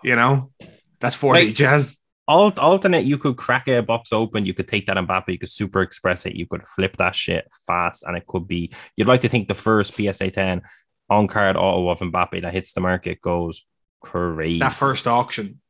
[0.04, 0.52] You know,
[1.00, 1.98] that's forty Like- jazz.
[2.30, 5.50] Alt, alternate, you could crack a box open, you could take that Mbappe, you could
[5.50, 8.70] super express it, you could flip that shit fast, and it could be.
[8.98, 10.62] You'd like to think the first PSA 10
[11.10, 13.66] on card auto of Mbappe that hits the market goes
[14.02, 14.60] crazy.
[14.60, 15.62] That first auction.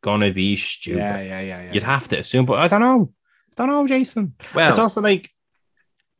[0.00, 0.98] gonna be stupid.
[0.98, 1.72] Yeah, yeah, yeah, yeah.
[1.72, 3.12] You'd have to assume, but I don't know.
[3.52, 4.34] I don't know, Jason.
[4.56, 5.30] well, it's also like,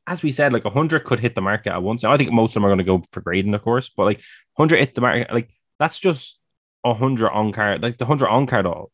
[0.07, 2.05] as we said, like 100 could hit the market at once.
[2.05, 4.21] I think most of them are going to go for grading, of course, but like
[4.55, 6.39] 100 hit the market, like that's just
[6.83, 8.91] 100 on card, like the 100 on card autos.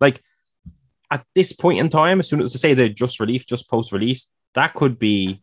[0.00, 0.22] Like
[1.10, 3.92] at this point in time, as soon as to say they just released, just post
[3.92, 5.42] release, that could be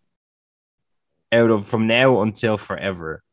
[1.32, 3.24] out of from now until forever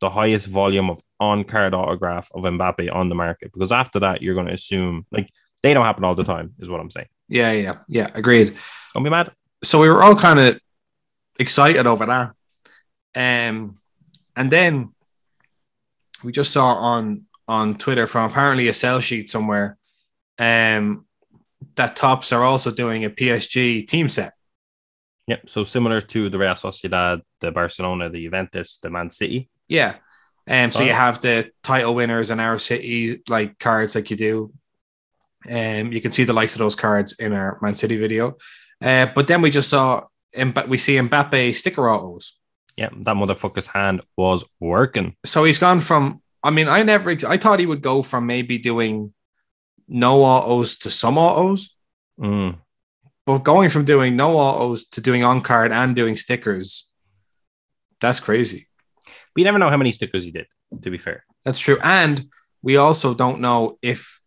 [0.00, 3.52] the highest volume of on card autograph of Mbappe on the market.
[3.52, 5.30] Because after that, you're going to assume like
[5.62, 7.08] they don't happen all the time, is what I'm saying.
[7.28, 8.08] yeah, yeah, yeah.
[8.14, 8.56] Agreed.
[8.94, 9.32] Don't be mad.
[9.62, 10.60] so we were all kind of
[11.38, 12.32] excited over that.
[13.16, 13.78] Um,
[14.36, 14.94] and then
[16.22, 19.78] we just saw on on Twitter from apparently a sell sheet somewhere
[20.38, 21.06] um,
[21.74, 24.34] that Topps are also doing a PSG team set.
[25.26, 25.48] Yep.
[25.48, 29.48] So similar to the Real Sociedad, the Barcelona, the Juventus, the Man City.
[29.68, 29.96] Yeah.
[30.48, 34.52] Um, so you have the title winners and our city like cards like you do.
[35.48, 38.38] Um, you can see the likes of those cards in our Man City video.
[38.82, 40.04] Uh, but then we just saw
[40.66, 42.34] we see Mbappe sticker autos.
[42.76, 45.16] Yeah, that motherfucker's hand was working.
[45.24, 48.58] so he's gone from I mean, I never I thought he would go from maybe
[48.58, 49.12] doing
[49.88, 51.74] no autos to some autos,
[52.20, 52.58] Mm.
[53.26, 56.90] but going from doing no autos to doing on card and doing stickers,
[58.00, 58.68] that's crazy.
[59.36, 60.46] We never know how many stickers he did,
[60.82, 61.24] to be fair.
[61.44, 61.78] That's true.
[61.82, 62.28] And
[62.62, 64.20] we also don't know if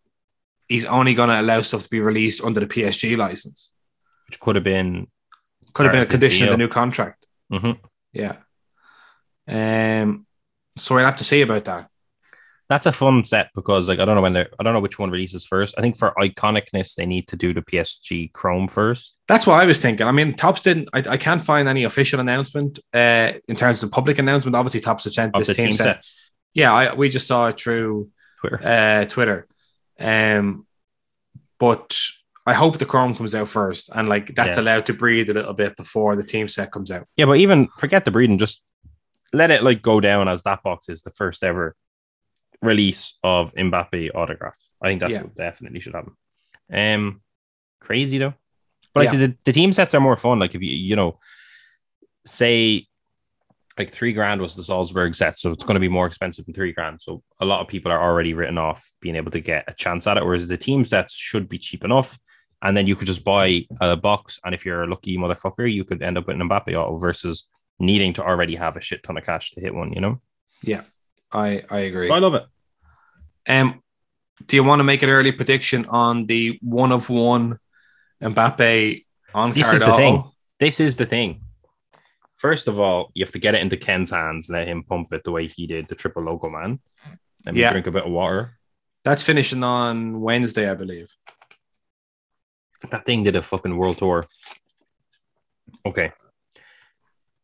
[0.67, 3.71] he's only going to allow stuff to be released under the PSG license.
[4.27, 5.07] Which could have been
[5.73, 7.27] Could have been a condition of the new contract.
[7.51, 7.77] Mhm.
[8.13, 8.35] Yeah.
[9.47, 10.25] Um.
[10.77, 11.89] So we'll have to see about that.
[12.71, 14.97] That's a fun set because like I don't know when they're I don't know which
[14.97, 15.75] one releases first.
[15.77, 19.17] I think for iconicness they need to do the PSG Chrome first.
[19.27, 20.07] That's what I was thinking.
[20.07, 20.87] I mean, Topps didn't.
[20.93, 24.55] I, I can't find any official announcement uh, in terms of public announcement.
[24.55, 25.83] Obviously, Topps have sent Of this team, team set.
[25.97, 26.15] sets.
[26.53, 28.59] Yeah, I, we just saw it through Twitter.
[28.63, 29.47] uh, Twitter.
[29.99, 30.65] Um,
[31.59, 31.97] but
[32.45, 34.63] I hope the Chrome comes out first, and like that's Yeah.
[34.63, 37.05] allowed to breathe a little bit before the team set comes out.
[37.17, 38.63] Yeah, but even forget the breeding, just
[39.33, 41.75] let it like go down as that box is the first ever
[42.61, 44.57] release of Mbappe autograph.
[44.81, 45.23] I think that's Yeah.
[45.23, 46.13] what definitely should happen.
[46.71, 47.21] Um,
[47.79, 48.33] crazy though.
[48.93, 49.27] But like Yeah.
[49.27, 50.39] the, the team sets are more fun.
[50.39, 51.19] Like if you you know,
[52.25, 52.87] say
[53.77, 56.53] like three grand was the Salzburg set, so it's going to be more expensive than
[56.53, 57.01] three grand.
[57.01, 60.05] So a lot of people are already written off being able to get a chance
[60.07, 60.25] at it.
[60.25, 62.19] Whereas the team sets should be cheap enough,
[62.61, 65.85] and then you could just buy a box, and if you're a lucky motherfucker, you
[65.85, 67.47] could end up with an Mbappe auto versus
[67.79, 69.93] needing to already have a shit ton of cash to hit one.
[69.93, 70.21] You know,
[71.31, 72.09] I I agree.
[72.09, 72.45] I love it.
[73.47, 73.81] Um,
[74.45, 77.59] do you want to make an early prediction on the one of one
[78.21, 80.23] Mbappe on This is the thing.
[80.59, 81.41] This is the thing.
[82.35, 85.23] First of all, you have to get it into Ken's hands, let him pump it
[85.23, 86.79] the way he did the triple logo man.
[87.45, 87.71] Let me Yeah.
[87.71, 88.57] drink a bit of water.
[89.03, 91.09] That's finishing on Wednesday, I believe.
[92.89, 94.27] That thing did a fucking world tour.
[95.85, 96.11] Okay.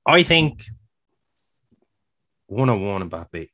[0.06, 0.64] I think
[2.48, 3.50] one on one Mbappe.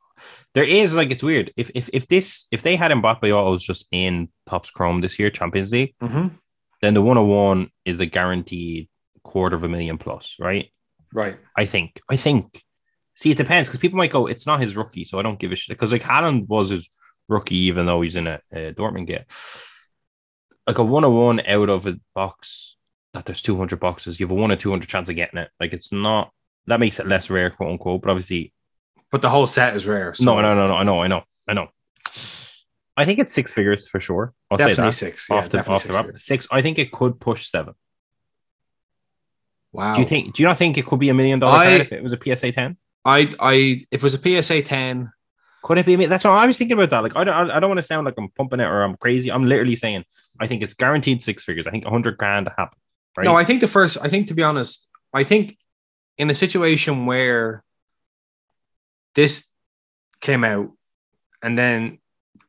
[0.53, 1.51] There is like it's weird.
[1.57, 5.29] If if if this if they had Mbappe autos just in Topps Chrome this year,
[5.29, 6.27] Champions League, Mm-hmm.
[6.81, 8.87] then the one on one is a guaranteed
[9.23, 10.69] quarter of a million plus, right?
[11.13, 11.37] Right.
[11.55, 11.99] I think.
[12.09, 12.61] I think.
[13.15, 15.51] See, it depends because people might go, it's not his rookie, so I don't give
[15.51, 15.75] a shit.
[15.77, 16.89] Because like Haaland was his
[17.29, 19.27] rookie, even though he's in a, a Dortmund get
[20.67, 22.77] like a one on one out of a box
[23.13, 24.19] that there's 200 boxes.
[24.19, 25.49] You have a one or 200 chance of getting it.
[25.59, 26.31] Like it's not
[26.67, 28.01] that makes it less rare, quote unquote.
[28.01, 28.53] But obviously,
[29.13, 30.15] But the whole set is rare.
[30.15, 30.73] So no, no, no, no.
[30.73, 31.67] I know, I know, I know.
[32.97, 34.33] I think it's six figures for sure.
[34.49, 35.27] I'll Definitely say six.
[35.29, 36.23] Yeah, off the off the six figures.
[36.25, 36.47] Six.
[36.51, 37.75] I think it could push seven.
[39.71, 39.93] Wow.
[39.93, 40.33] Do you think?
[40.33, 42.53] Do you not think it could be a million dollar if it was a PSA
[42.53, 42.75] ten?
[43.05, 45.11] I I if it was a PSA 10,
[45.61, 45.95] Could it be?
[46.07, 47.03] That's what I was thinking about that.
[47.03, 49.31] Like, I don't, I don't want to sound like I'm pumping it or I'm crazy.
[49.31, 50.05] I'm literally saying
[50.39, 51.67] I think it's guaranteed six figures.
[51.67, 52.79] I think a hundred grand to happen.
[53.15, 53.25] Right?
[53.25, 53.99] no, I think the first.
[54.01, 55.55] I think to be honest, I think
[56.17, 57.63] in a situation where
[59.15, 59.53] this
[60.21, 60.69] came out
[61.41, 61.99] and then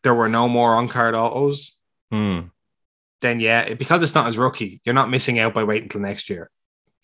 [0.03, 1.79] there were no more on card autos,
[2.11, 2.41] Hmm.
[3.21, 6.29] then yeah, because it's not as rookie, you're not missing out by waiting until next
[6.31, 6.51] year,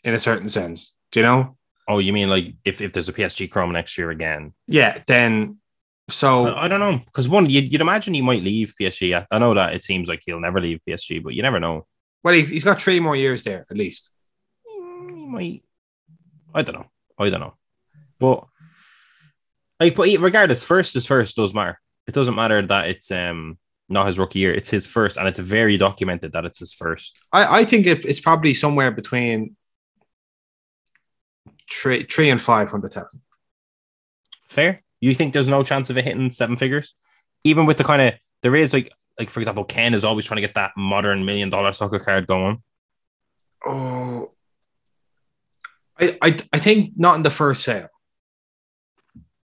[0.05, 0.95] in a certain sense.
[1.13, 1.57] Do you know?
[1.89, 4.53] Oh, you mean like if, if there's a PSG Chrome next year again?
[4.69, 5.03] Yeah.
[5.07, 5.57] Then
[6.09, 9.27] so I don't know because one you'd, you'd imagine he might leave PSG.
[9.31, 11.87] I- know that it seems like he'll never leave PSG, but you never know.
[12.23, 14.11] well, he, he's got three more years there at least.
[14.69, 15.63] Mm, He might.
[16.55, 16.87] I don't know.
[17.19, 17.55] I don't know.
[18.19, 18.45] But
[19.81, 21.37] like, but regardless, first is first.
[21.37, 21.81] Does matter.
[22.07, 24.55] It doesn't matter that it's um not his rookie year.
[24.55, 27.19] It's his first, and it's very documented that it's his first.
[27.33, 29.57] I, I think it, it's probably somewhere between
[31.71, 33.21] three three and five hundred thousand.
[34.49, 34.83] Fair.
[35.01, 36.95] You think there's no chance of it hitting seven figures,
[37.43, 40.37] even with the kind of there is like like for example, Ken is always trying
[40.37, 42.63] to get that modern million dollar soccer card going.
[43.65, 44.33] Oh,
[45.99, 47.89] I, I I think not in the first sale.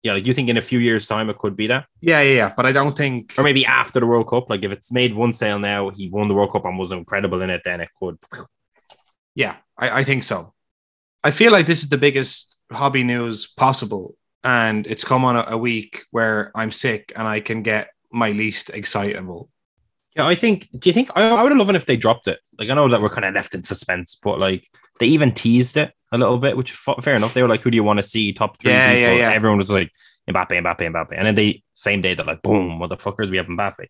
[0.02, 2.34] Yeah, like you think in a few years' time it could be that, Yeah, yeah,
[2.34, 2.52] yeah.
[2.56, 3.34] But I don't think.
[3.36, 4.48] or maybe after the World Cup.
[4.48, 7.42] Like if it's made one sale now, he won the World Cup and was incredible
[7.42, 8.16] in it, then it could.
[9.34, 10.54] Yeah, I, I think so.
[11.24, 15.44] I feel like this is the biggest hobby news possible, and it's come on a,
[15.48, 19.50] a week where I'm sick and I can get my least excitable.
[20.16, 20.68] Yeah, I think.
[20.78, 22.38] Do you think I, I would have loved it if they dropped it?
[22.58, 24.66] Like I know that we're kind of left in suspense, but like
[25.00, 27.34] they even teased it a little bit, which is fair enough.
[27.34, 28.32] They were like, "Who do you want to see?
[28.32, 29.30] Top three Yeah, yeah, people." yeah.
[29.32, 29.90] Everyone was like,
[30.28, 33.86] "Mbappe, Mbappe, Mbappe," and then they same day they're like, "Boom, motherfuckers, we have Mbappe,"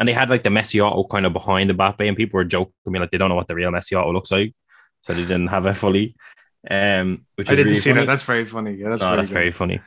[0.00, 2.72] and they had like the Messi auto kind of behind Mbappe, and people were joking
[2.86, 4.54] me like they don't know what the real Messi auto looks like,
[5.02, 6.14] so they didn't have it fully.
[6.70, 8.00] Um, which I didn't really see funny.
[8.00, 8.06] that.
[8.06, 8.74] That's very funny.
[8.74, 9.80] Yeah, that's No, very that's very funny.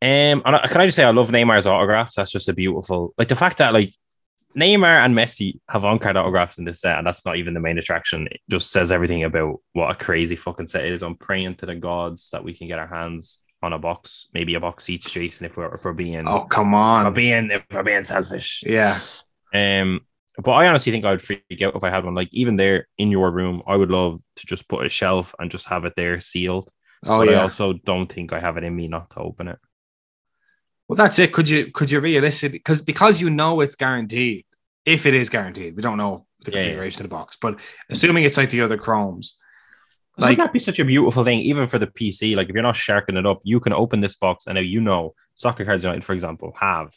[0.00, 2.14] Um, and I- can I just say I love Neymar's autographs?
[2.14, 3.92] That's just a beautiful, like the fact that like
[4.56, 7.60] Neymar and Messi have on card autographs in this set, and that's not even the
[7.60, 8.26] main attraction.
[8.30, 11.02] It just says everything about what a crazy fucking set is.
[11.02, 14.54] I'm praying to the gods that we can get our hands on a box, maybe
[14.54, 17.14] a box each, Jason, if we're if we're being Oh come if on.
[17.14, 18.62] being if we're being selfish.
[18.64, 18.98] Yeah.
[19.52, 20.00] Um,
[20.42, 22.14] but I honestly think I would freak out if I had one.
[22.14, 25.50] Like even there in your room, I would love to just put a shelf and
[25.50, 26.70] just have it there sealed.
[27.04, 29.58] Oh but I also don't think I have it in me not to open it.
[30.88, 31.32] Well, that's it.
[31.32, 34.44] Could you could you realistically because because you know it's guaranteed.
[34.86, 36.62] If it is guaranteed, we don't know the Yeah, yeah.
[36.64, 39.36] configuration of the box, but assuming it's like the other chromes,
[40.16, 42.34] Like, Like- Wouldn't that be such a beautiful thing, even for the PC?
[42.34, 44.80] Like, if you're not sharking it up, you can open this box and now you
[44.80, 46.92] know Soccer Cards United, for example, have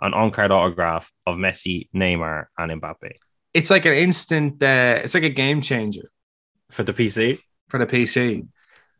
[0.00, 3.12] an on-card autograph of Messi, Neymar, and Mbappe
[3.54, 4.62] it's like an instant.
[4.62, 6.06] Uh, it's like a game changer
[6.68, 7.38] for the PC.
[7.70, 8.46] for the PC.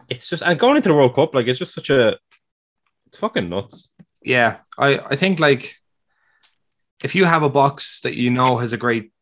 [0.09, 2.17] It's just and going into the World Cup, like it's just such a,
[3.07, 3.91] it's fucking nuts.
[4.27, 5.77] Yeah, I I think like
[7.03, 9.13] if you have a box that you know has a great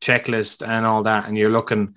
[0.00, 1.94] checklist and all that, and you're looking,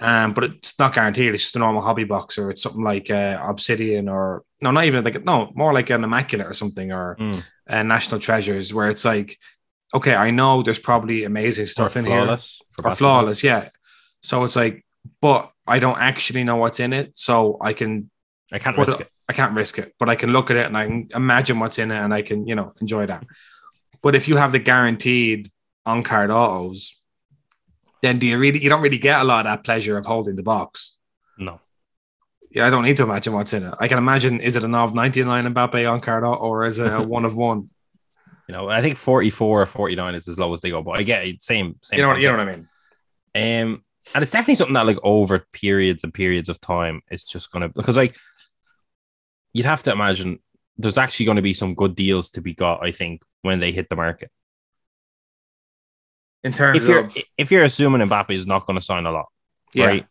[0.00, 1.34] um, but it's not guaranteed.
[1.34, 4.84] It's just a normal hobby box, or it's something like uh, Obsidian, or no, not
[4.86, 7.44] even like no, more like an Immaculate or something, or Mm.
[7.68, 9.38] uh, National Treasures, where it's like,
[9.94, 13.68] okay, I know there's probably amazing stuff Or in here, flawless for or flawless, yeah.
[14.22, 14.84] So it's like,
[15.20, 18.10] but I don't actually know what's in it, so I can
[18.52, 19.08] I can't put risk it-.
[19.28, 21.78] I can't risk it, but I can look at it and I can imagine what's
[21.78, 23.24] in it and I can, you know, enjoy that.
[24.02, 25.50] But if you have the guaranteed
[25.86, 26.96] on card autos,
[28.02, 30.36] then do you really, you don't really get a lot of that pleasure of holding
[30.36, 30.96] the box.
[31.38, 31.60] No,
[32.50, 33.74] Yeah, I don't need to imagine what's in it.
[33.78, 36.92] I can imagine, is it an of 99 Mbappe on card auto or is it
[36.92, 37.70] a one of one?
[38.50, 41.04] you know, I think 44 or 49 is as low as they go, but I
[41.04, 41.40] get it.
[41.40, 41.98] Same, same.
[41.98, 42.68] You know, what, you know what I mean?
[43.32, 47.52] Um, and it's definitely something that, like, over periods and periods of time, it's just
[47.52, 48.16] gonna because, like,
[49.52, 50.38] you'd have to imagine
[50.78, 52.84] there's actually going to be some good deals to be got.
[52.86, 54.30] I think when they hit the market,
[56.42, 59.12] In terms if you're of, if you're assuming Mbappe is not going to sign a
[59.12, 59.26] lot,
[59.74, 60.06] yeah, right?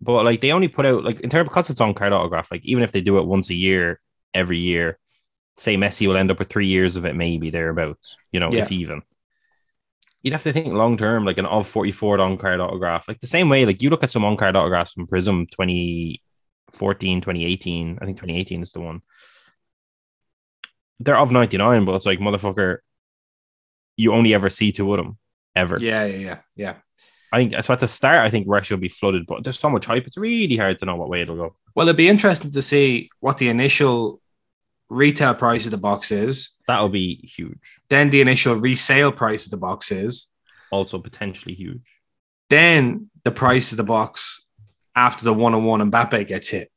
[0.00, 2.52] But like they only put out like in terms of because it's on card autograph.
[2.52, 4.00] Like even if they do it once a year,
[4.32, 4.98] every year,
[5.56, 8.16] say Messi will end up with three years of it, maybe thereabouts.
[8.30, 8.62] You know, Yeah.
[8.62, 9.02] if even.
[10.22, 13.06] You'd have to think long term, like an of 44 on card autograph.
[13.08, 15.48] Like the same way, like you look at some on card autographs from Prizm
[16.72, 17.98] 2014, 2018.
[18.00, 19.00] I think 2018 is the one.
[21.00, 22.78] They're of 99, but it's like, motherfucker,
[23.96, 25.18] you only ever see two of them
[25.54, 25.76] ever.
[25.80, 26.74] yeah, yeah, yeah, yeah.
[27.30, 29.58] I think so at the start, I think we're actually will be flooded, but there's
[29.58, 30.06] so much hype.
[30.06, 31.56] It's really hard to know what way it'll go.
[31.74, 34.20] Well, it'd be interesting to see what the initial
[34.88, 37.80] retail price of the box is, That'll be huge.
[37.90, 40.28] then the initial resale price of the box is,
[40.72, 41.82] Also potentially huge.
[42.48, 44.47] then the price of the box
[44.98, 46.70] after the one on one Mbappe gets hit.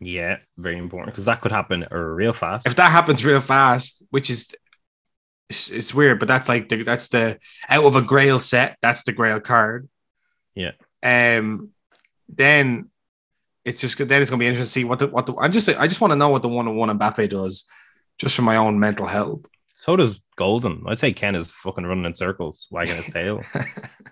[0.00, 2.66] Yeah, very important because that could happen real fast.
[2.66, 4.54] If that happens real fast, which is
[5.48, 7.38] it's, it's weird, but that's like the, that's the
[7.68, 8.76] out of a Grail set.
[8.82, 9.88] That's the Grail card.
[10.54, 10.72] Yeah.
[11.02, 11.70] Um.
[12.28, 12.90] Then
[13.64, 13.96] it's just.
[13.96, 15.34] Then it's gonna be interesting to see what the what the.
[15.36, 17.68] I just I just want to know what the one on one Mbappe does,
[18.18, 19.46] just for my own mental health.
[19.74, 20.82] so does Goldin.
[20.86, 23.42] I'd say Ken is fucking running in circles, wagging his tail.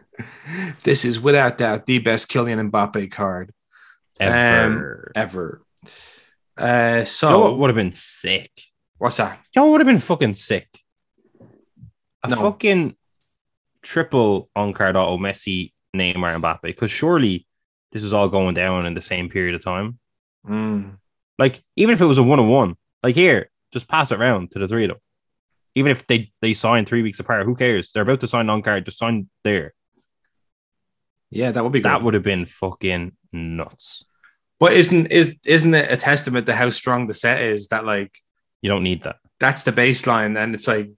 [0.83, 3.53] this is without doubt the best Kylian Mbappe card
[4.21, 5.13] Ever.
[5.15, 5.63] ever.
[6.57, 8.51] Uh, so You know what would have been sick?
[8.99, 9.39] what's that?
[9.55, 10.69] You know what would have been fucking sick?
[12.23, 12.37] A No.
[12.37, 12.97] fucking
[13.83, 16.63] triple on card auto Messi, Neymar, and Mbappe.
[16.63, 17.47] Because surely
[17.93, 19.99] this is all going down in the same period of time.
[20.47, 20.97] Mm.
[21.39, 24.51] Like, even if it was a one on one, like here, just pass it around
[24.53, 24.99] to the three of them.
[25.75, 27.93] Even if they, they sign three weeks apart, who cares?
[27.93, 29.75] They're about to sign on card, just sign there.
[31.31, 31.91] Yeah, that would be good.
[31.91, 34.05] That would have been fucking nuts.
[34.59, 38.17] But isn't is isn't it a testament to how strong the set is that like
[38.63, 39.17] You don't need that.
[39.39, 40.91] that's the baseline and it's like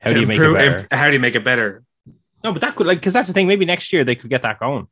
[0.00, 0.86] How do you make it better?
[0.90, 1.82] How do you make it better?
[2.42, 3.46] No, but that could like because that's the thing.
[3.46, 4.86] Maybe next year they could get that going.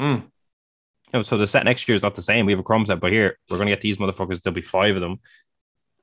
[0.00, 0.22] Mm.
[0.22, 0.30] You
[1.12, 2.46] know, so the set next year is not the same.
[2.46, 4.40] We have a Chrome set, but here we're gonna get these motherfuckers.
[4.40, 5.20] There'll be five of them.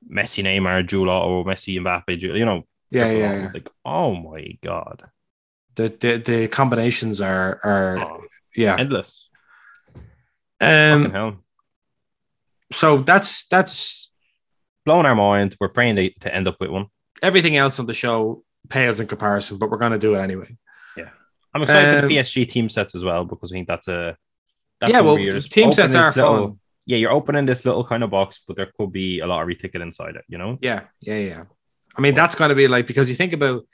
[0.08, 2.18] Messi, Neymar, Jewel or Messi, Mbappe.
[2.18, 3.50] Jewel, you know, Yeah, yeah, yeah.
[3.52, 5.02] Like, oh my god,
[5.76, 8.24] The, the the combinations are are Oh,
[8.56, 8.76] yeah.
[8.78, 9.28] endless.
[10.60, 11.10] Um.
[11.10, 11.36] hell,
[12.72, 14.10] So that's that's
[14.84, 15.56] blowing our mind.
[15.60, 16.86] We're praying to, to end up with one.
[17.22, 20.56] everything else on the show pales in comparison, but we're gonna do it anyway.
[20.96, 21.10] Yeah,
[21.52, 24.16] I'm excited for Um, the PSG team sets as well because I think that's a
[24.80, 26.60] that's yeah, well, team sets are little- fun.
[26.88, 29.82] Yeah, you're opening this little kind of box, but there could be a lottery ticket
[29.82, 30.24] inside it.
[30.28, 31.44] You know, Yeah, yeah, yeah.
[31.98, 33.66] I mean, that's going to be like because you think about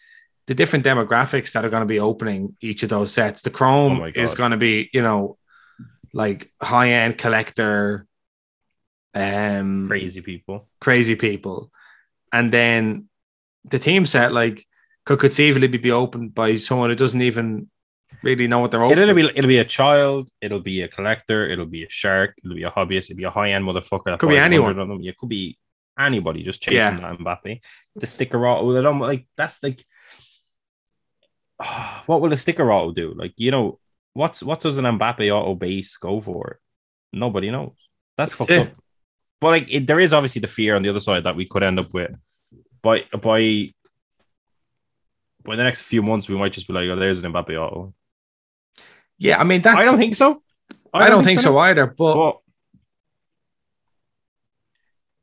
[0.47, 3.43] the different demographics that are going to be opening each of those sets.
[3.43, 5.39] The Oh Chrome my is going to be, you know,
[6.13, 8.07] like high end collector,
[9.15, 10.69] um, crazy people.
[10.81, 11.71] crazy people,
[12.33, 13.09] and then
[13.71, 14.65] the team set like
[15.05, 17.69] could conceivably be opened by someone who doesn't even
[18.23, 19.03] really know what they're opening.
[19.03, 22.57] It'll be it'll be a child, it'll be a collector, it'll be a shark, it'll
[22.57, 24.19] be a hobbyist, it'll be a high end motherfucker.
[24.19, 25.01] Could be anyone.
[25.05, 25.59] It could be
[25.99, 26.97] anybody just chasing Yeah.
[26.97, 27.61] that Mbappe.
[27.97, 29.85] The sticker don't like that's like
[32.07, 33.15] what will a sticker auto do?
[33.15, 33.79] Like you know,
[34.15, 36.61] what's what does an Mbappe auto base go for?
[37.13, 37.75] Nobody knows.
[38.17, 38.61] That's fucked Yeah.
[38.63, 38.73] up.
[39.41, 41.65] But like it, there is obviously the fear on the other side that we could
[41.65, 42.13] end up with
[42.81, 43.73] by by
[45.43, 47.93] by the next few months we might just be like, oh, there's an Mbappe auto.
[49.19, 50.45] yeah, I mean that's I don't think so.
[50.95, 51.87] I don't think so either.
[51.87, 52.37] But But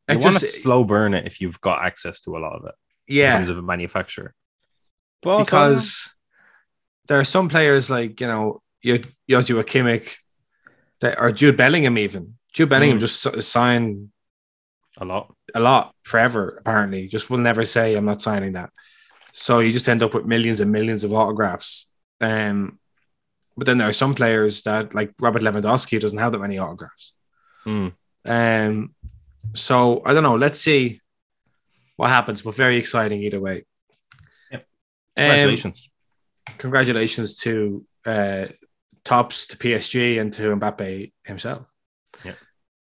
[0.09, 2.65] I you want to slow burn it if you've got access to a lot of
[2.65, 2.75] it
[3.07, 4.33] Yeah, in terms of a manufacturer.
[5.25, 6.18] Also, because um,
[7.09, 8.61] there are some players like you know
[9.29, 10.15] Joshua Kimmich
[11.01, 13.01] that or Jude Bellingham even Jude Bellingham Mm.
[13.01, 14.09] just signed
[14.97, 15.33] a lot.
[15.55, 18.69] a lot forever apparently just will never say I'm not signing that
[19.31, 21.89] so you just end up with millions and millions of autographs
[22.21, 22.79] um
[23.57, 27.13] but then there are some players that like Robert Lewandowski doesn't have that many autographs
[27.65, 27.93] Mm.
[28.25, 28.95] um
[29.53, 31.01] so I don't know let's see
[31.97, 33.63] what happens but very exciting either way
[34.51, 34.61] Yep.
[35.17, 35.55] Um,
[36.57, 37.37] Congratulations.
[37.37, 38.45] to uh,
[39.03, 41.71] Topps, to PSG, and to Mbappe himself.
[42.23, 42.33] Yeah.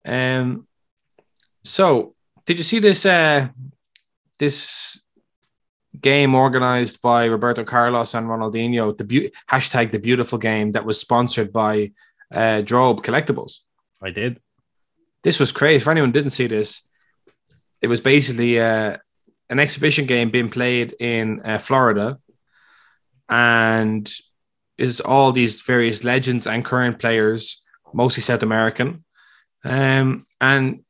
[0.05, 0.67] Um.
[1.65, 2.15] So,
[2.47, 3.05] did you see this?
[3.07, 3.49] Uh,
[4.39, 5.03] this
[6.01, 11.01] game organized by Roberto Carlos and Ronaldinho, the beau- hashtag the beautiful game that was
[11.01, 11.93] sponsored by
[12.33, 13.61] uh, Drobe Collectibles.
[14.01, 14.41] I did.
[15.23, 15.83] This was crazy.
[15.83, 16.89] For anyone who didn't see this,
[17.83, 18.97] it was basically uh,
[19.51, 22.19] an exhibition game being played in uh, Florida,
[23.29, 24.11] and
[24.77, 29.05] is all these various legends and current players, mostly South American.
[29.65, 30.85] Um, and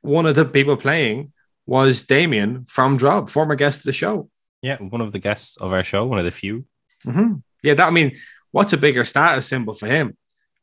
[0.00, 1.32] one of the people playing
[1.66, 4.30] was Damien from Drob, former guest of the show.
[4.62, 6.64] Yeah, one of the guests of our show, one of the few.
[7.06, 7.34] Mm-hmm.
[7.62, 8.16] Yeah, that I mean,
[8.50, 10.16] what's a bigger status symbol for him?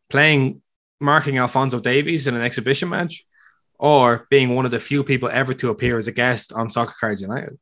[0.10, 0.62] Playing,
[1.00, 3.26] marking Alphonso Davies in an exhibition match,
[3.80, 6.96] or being one of the few people ever to appear as a guest on Soccer
[7.00, 7.58] Cards United?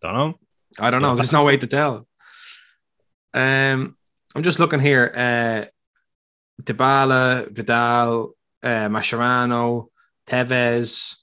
[0.00, 0.34] Don't know.
[0.78, 1.14] I don't know.
[1.14, 2.06] There's no way to tell.
[3.34, 3.96] Um,
[4.34, 5.12] I'm just looking here.
[5.14, 5.64] Uh,
[6.62, 9.88] Dybala, Vidal, uh, Mascherano,
[10.26, 11.16] Tevez,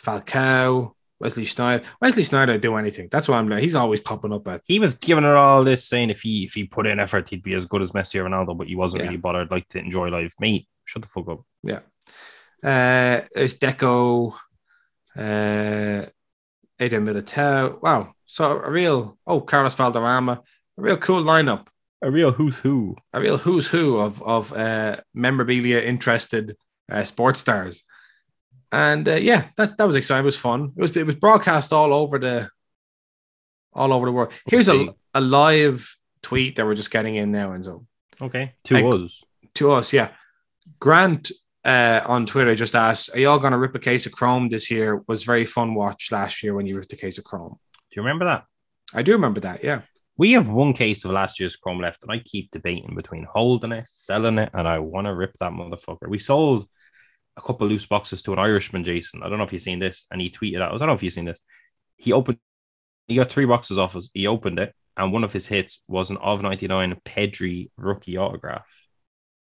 [0.00, 1.84] Falcao, Wesley Sneijder.
[2.00, 3.08] Wesley would do anything.
[3.10, 3.58] That's why I'm there.
[3.58, 4.62] He's always popping up at.
[4.64, 7.42] He was giving it all this, saying if he if he put in effort, he'd
[7.42, 9.08] be as good as Messi or Ronaldo, but he wasn't Yeah.
[9.08, 9.50] really bothered.
[9.50, 10.32] Like to enjoy life.
[10.40, 11.40] Mate, shut the fuck up.
[11.62, 11.80] Yeah.
[12.62, 14.34] Uh, there's Deco,
[15.16, 16.06] Uh,
[16.78, 17.82] Adrian Militao.
[17.82, 18.14] Wow.
[18.24, 20.42] So a real, oh, Carlos Valderrama.
[20.80, 21.66] A real cool lineup.
[22.02, 22.96] A real who's who.
[23.12, 26.56] A real who's who of, of uh, memorabilia interested
[26.90, 27.82] uh, sports stars.
[28.72, 30.22] And uh, yeah, that's that was exciting.
[30.24, 30.72] It was fun.
[30.76, 32.48] It was it was broadcast all over the
[33.74, 34.32] all over the world.
[34.46, 37.84] Here's a, a live tweet that we're just getting in now, and so
[38.22, 38.54] Okay.
[38.64, 39.22] To Like- us.
[39.54, 40.10] to us, yeah.
[40.78, 41.30] Grant
[41.64, 44.70] uh, on Twitter just asked, "Are y'all going to rip a case of Chrome this
[44.70, 47.58] year?" Was very fun watch last year when you ripped a case of Chrome.
[47.90, 48.44] Do you remember that?
[48.94, 49.62] I do remember that.
[49.64, 49.82] Yeah,
[50.20, 53.72] We have one case of last year's Chrome left, and I keep debating between holding
[53.72, 56.08] it, selling it, and I want to rip that motherfucker.
[56.08, 56.68] We sold
[57.38, 59.22] a couple loose boxes to an Irishman, Jason.
[59.22, 60.74] I don't know if you've seen this, and he tweeted out.
[60.74, 61.40] I don't know if you've seen this.
[61.96, 62.36] He opened,
[63.08, 64.10] he got three boxes off us.
[64.12, 68.18] He opened it, and one of his hits was an of ninety nine Pedri rookie
[68.18, 68.68] autograph,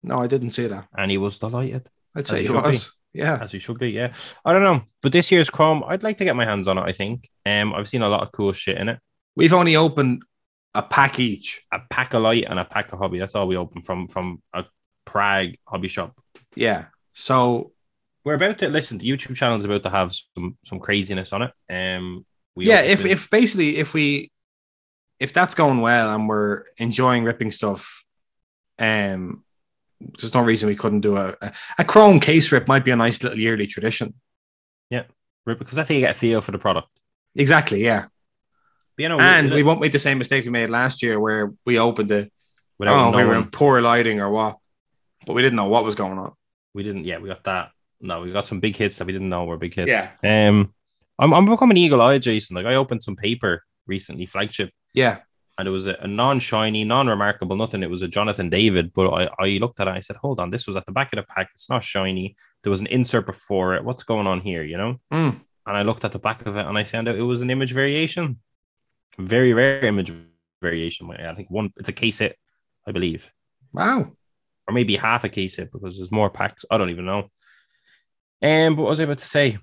[0.03, 0.87] no, I didn't see that.
[0.95, 2.95] and he was delighted, I'd say he was.
[3.13, 3.89] Yeah, as he should be.
[3.89, 4.11] Yeah,
[4.45, 6.83] I don't know, but this year's Chrome, I'd like to get my hands on it.
[6.83, 7.27] I think.
[7.47, 8.99] Um, I've seen a lot of cool shit in it.
[9.35, 10.21] we've only opened
[10.77, 11.61] a pack each.
[11.71, 13.19] a pack of light and a pack of hobby.
[13.19, 14.65] That's all we open from from a
[15.05, 16.11] Prague hobby shop.
[16.55, 17.71] Yeah, so
[18.23, 18.97] We're about to listen.
[18.97, 21.51] The YouTube channel is about to have some some craziness on it.
[21.69, 22.25] Um,
[22.55, 24.31] we yeah, if if basically if we
[25.19, 28.03] if that's going well and we're enjoying ripping stuff,
[28.79, 29.43] um,
[29.99, 32.67] there's no reason we couldn't do a a, a Chrome case rip.
[32.67, 34.13] Might be a nice little yearly tradition.
[34.89, 35.03] Yeah.
[35.45, 36.89] Because that's how you get a feel for the product.
[37.35, 37.83] Exactly.
[37.83, 38.07] Yeah.
[38.97, 41.77] You know, and we won't make the same mistake we made last year where we
[41.77, 42.31] opened it.
[42.79, 44.57] without oh, we were in poor lighting or what,
[45.25, 46.33] but we didn't know what was going on.
[46.73, 47.05] we didn't.
[47.05, 47.71] Yeah, we got that.
[48.01, 50.07] No, we got some big hits that we didn't know were big hits.
[50.23, 50.49] Yeah.
[50.49, 50.73] Um,
[51.19, 52.55] I'm I'm becoming eagle eye, Jason.
[52.55, 55.19] Like I opened some paper recently, flagship, Yeah,
[55.57, 57.83] and it was a, a non-shiny, non-remarkable, nothing.
[57.83, 59.95] It was a Jonathan David, but I, I looked at it.
[59.95, 61.49] I said, "Hold on, this was at the back of the pack.
[61.53, 62.35] It's not shiny.
[62.63, 63.83] There was an insert before it.
[63.83, 64.99] What's going on here?" You know.
[65.11, 65.41] Mm.
[65.65, 67.49] And I looked at the back of it, and I found out it was an
[67.49, 68.39] image variation,
[69.17, 70.11] very rare image
[70.61, 71.09] variation.
[71.11, 71.71] I think one.
[71.77, 72.37] It's a case hit,
[72.85, 73.31] I believe,
[73.73, 74.11] wow.
[74.67, 76.65] or maybe half a case hit because there's more packs.
[76.69, 77.29] I don't even know.
[78.41, 79.57] Um, but what was I about to say?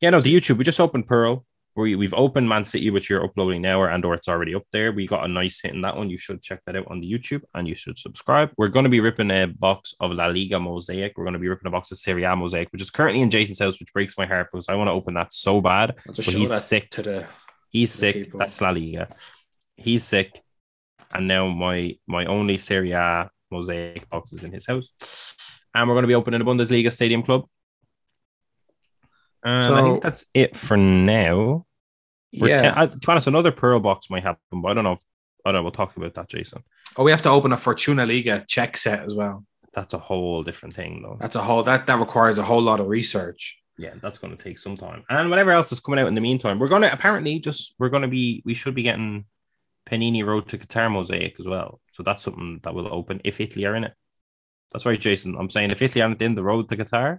[0.00, 0.58] Yeah, no, the YouTube.
[0.58, 1.46] We just opened Pearl.
[1.76, 4.62] We, we've opened Man City, which you're uploading now, or and or it's already up
[4.70, 4.92] there.
[4.92, 6.08] We got a nice hit in that one.
[6.08, 8.50] You should check that out on the YouTube and you should subscribe.
[8.56, 11.14] We're going to be ripping a box of La Liga Mosaic.
[11.16, 13.30] We're going to be ripping a box of Serie A Mosaic, which is currently in
[13.30, 15.96] Jason's house, which breaks my heart because I want to open that so bad.
[16.06, 16.90] I'll just But show he's that sick.
[16.90, 17.26] to the.
[17.74, 18.30] He's sick.
[18.32, 19.08] That's La Liga.
[19.76, 20.40] He's sick.
[21.12, 24.88] And now my my only Serie A Mosaic box is in his house.
[25.74, 27.42] And we're going to be opening a Bundesliga Stadium Club.
[29.42, 31.66] And I So- think that's it for now.
[32.32, 32.72] We're Yeah.
[32.76, 35.02] I- to be honest, another Pearl box might happen, but I don't know if
[35.46, 35.62] I don't know.
[35.64, 36.62] We'll talk about that, Jason.
[36.96, 39.44] Oh, we have to open a Fortuna Liga Czech set as well.
[39.74, 41.18] That's a whole different thing, though.
[41.20, 43.58] That's a whole that that requires a whole lot of research.
[43.76, 45.04] Yeah, that's going to take some time.
[45.08, 47.88] And whatever else is coming out in the meantime, we're going to apparently just we're
[47.88, 49.24] going to be we should be getting
[49.86, 51.80] Panini Road to Qatar Mosaic as well.
[51.90, 53.94] So that's something that will open if Italy are in it.
[54.72, 55.36] That's right, Jason.
[55.38, 57.18] I'm saying if Italy aren't in the road to Qatar,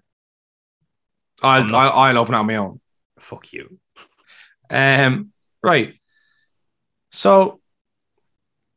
[1.43, 2.79] I'll not- I'll, I'll open it on my own.
[3.19, 3.79] fuck you.
[4.69, 5.31] Um,
[5.63, 5.93] right.
[7.11, 7.59] So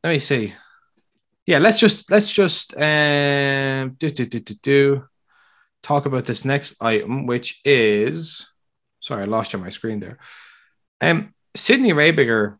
[0.03, 0.53] let me see.
[1.45, 5.03] Yeah, let's just let's just um do, do, do, do, do,
[5.83, 8.51] talk about this next item, which is
[8.99, 10.17] sorry, I lost you on my screen there.
[11.01, 12.57] Um Sidney Raebiger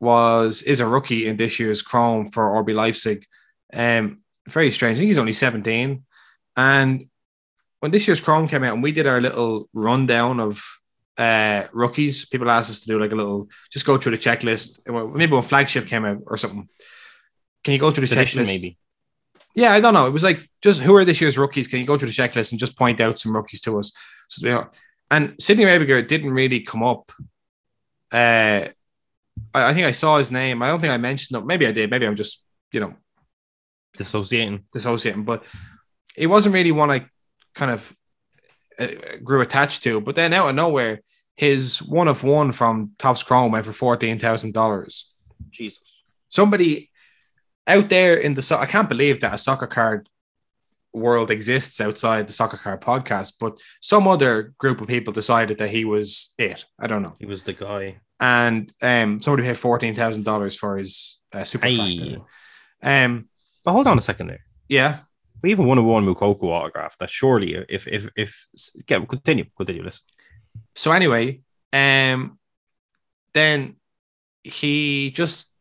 [0.00, 3.24] was is a rookie in this year's Chrome for RB Leipzig.
[3.72, 4.96] Um, very strange.
[4.96, 6.02] I think he's only 17.
[6.56, 7.06] And
[7.80, 10.62] when this year's Chrome came out and we did our little rundown of
[11.18, 14.80] uh rookies, people asked us to do like a little just go through the checklist.
[15.14, 16.68] Maybe when flagship came out or something.
[17.62, 18.46] Can you go through the Tradition, checklist?
[18.46, 18.78] maybe.
[19.54, 20.06] Yeah, I don't know.
[20.06, 21.68] It was like just who are this year's rookies?
[21.68, 23.92] Can you go through the checklist and just point out some rookies to us?
[24.28, 24.70] So, you know,
[25.10, 27.10] and Sidney Raebiger didn't really come up.
[28.10, 28.68] Uh,
[29.54, 30.62] I, I think I saw his name.
[30.62, 31.46] I don't think I mentioned it.
[31.46, 31.90] Maybe I did.
[31.90, 32.94] Maybe I'm just you know
[33.94, 34.64] Dissociating.
[34.72, 35.44] dissociating, but
[36.16, 37.06] it wasn't really one I
[37.54, 37.94] kind of
[38.78, 38.86] uh,
[39.22, 40.00] grew attached to.
[40.00, 41.02] But then out of nowhere,
[41.36, 45.14] his one of one from Topps Chrome went for fourteen thousand dollars.
[45.50, 46.02] Jesus.
[46.28, 46.90] Somebody
[47.66, 50.08] out there in the so- I can't believe that a soccer card
[50.92, 55.70] world exists outside the soccer card podcast, but some other group of people decided that
[55.70, 56.64] he was it.
[56.78, 58.00] I don't know, He was the guy.
[58.20, 62.18] and um, somebody paid fourteen thousand dollars for his uh, super Hey.
[62.82, 63.28] Um,
[63.64, 64.44] But hold on a second there.
[64.68, 64.98] yeah,
[65.42, 66.98] We even won a one Moukoko autograph.
[66.98, 68.46] That surely, if if if
[68.88, 69.82] yeah, continue, continue.
[69.84, 70.00] this.
[70.74, 71.40] so anyway,
[71.72, 72.38] um,
[73.34, 73.76] then
[74.44, 75.51] he just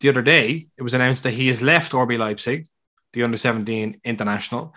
[0.00, 2.66] the other day it was announced that he has left RB Leipzig,
[3.12, 4.74] the under seventeen international.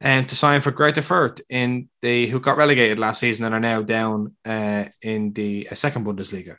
[0.00, 3.60] and to sign for Greuther Fürth in the who got relegated last season and are
[3.60, 6.56] now down uh, in the uh, second Bundesliga.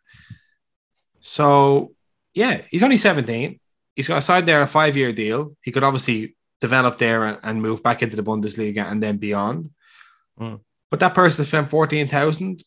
[1.19, 1.91] So
[2.33, 3.59] yeah, he's only 17.
[3.95, 5.55] He's got a side there a five year deal.
[5.61, 9.71] He could obviously develop there and, and move back into the Bundesliga and then beyond.
[10.39, 10.59] Mm.
[10.91, 12.63] But that person spent 14,000.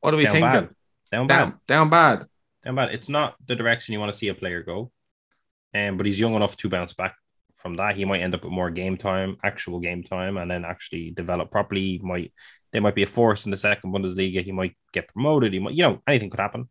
[0.00, 0.44] What do we Down think?
[0.44, 0.68] bad.
[1.10, 1.36] Down bad.
[1.36, 2.18] Down, down bad.
[2.18, 2.27] Down bad.
[2.76, 4.90] It's not the direction you want to see a player go.
[5.74, 7.14] Um, but he's young enough to bounce back
[7.54, 7.96] from that.
[7.96, 11.50] He might end up with more game time, actual game time, and then actually develop
[11.50, 11.98] properly.
[11.98, 12.32] He might
[12.72, 14.42] they might be a force in the second Bundesliga.
[14.42, 15.52] He might get promoted.
[15.52, 16.68] He might, you know, anything could happen.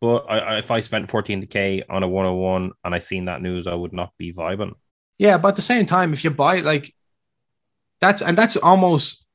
[0.00, 3.66] But I, I, if I spent 14k on a 101 and I seen that news,
[3.66, 4.74] I would not be vibing.
[5.18, 6.94] Yeah, but at the same time, if you buy like
[8.00, 9.25] that's and that's almost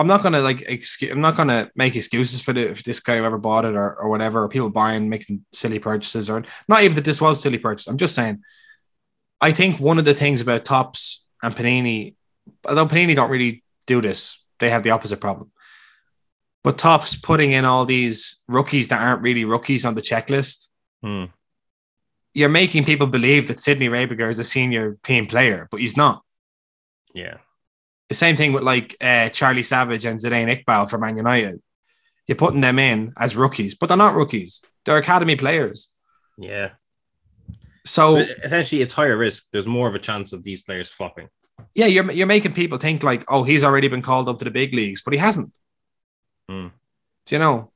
[0.00, 3.18] I'm not gonna like excuse, I'm not gonna make excuses for the if this guy
[3.18, 6.82] who ever bought it or, or whatever, or people buying making silly purchases, or not
[6.82, 7.86] even that this was silly purchase.
[7.86, 8.42] I'm just saying,
[9.42, 12.14] I think one of the things about Topps and Panini,
[12.66, 15.50] although Panini don't really do this, they have the opposite problem.
[16.64, 20.68] But Topps putting in all these rookies that aren't really rookies on the checklist,
[21.02, 21.24] Hmm.
[22.34, 26.22] you're making people believe that Sidney Raebiger is a senior team player, but he's not.
[27.14, 27.38] Yeah.
[28.10, 31.62] The same thing with like uh, Charlie Savage and Zidane Iqbal for Man United.
[32.26, 34.62] You're putting them in as rookies, but they're not rookies.
[34.84, 35.88] They're academy players.
[36.36, 36.70] Yeah.
[37.86, 39.44] So But essentially, it's higher risk.
[39.52, 41.28] There's more of a chance of these players flopping.
[41.74, 44.50] yeah, you're you're making people think like, oh, he's already been called up to the
[44.50, 45.56] big leagues, but he hasn't.
[46.48, 46.68] Hmm.
[47.26, 47.72] Do you know?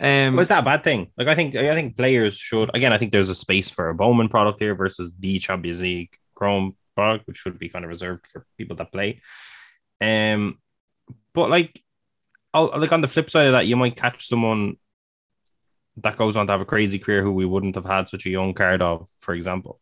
[0.00, 1.10] Um, Well, is that a bad thing?
[1.16, 2.92] Like, I think I think players should again.
[2.92, 6.76] I think there's a space for a Bowman product here versus the Champions League Chrome
[6.96, 9.20] product, which should be kind of reserved for people that play.
[10.00, 10.58] Um,
[11.34, 11.82] but like,
[12.52, 14.76] I'll, like on the flip side of that, you might catch someone
[15.98, 18.30] that goes on to have a crazy career who we wouldn't have had such a
[18.30, 19.80] young card of, for example.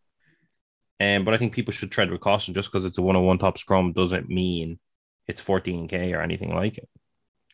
[1.01, 2.55] Um, but I think people should tread with caution.
[2.55, 4.79] Just because it's a one-on-one Topps Chrome doesn't mean
[5.27, 6.89] it's 14k or anything like it.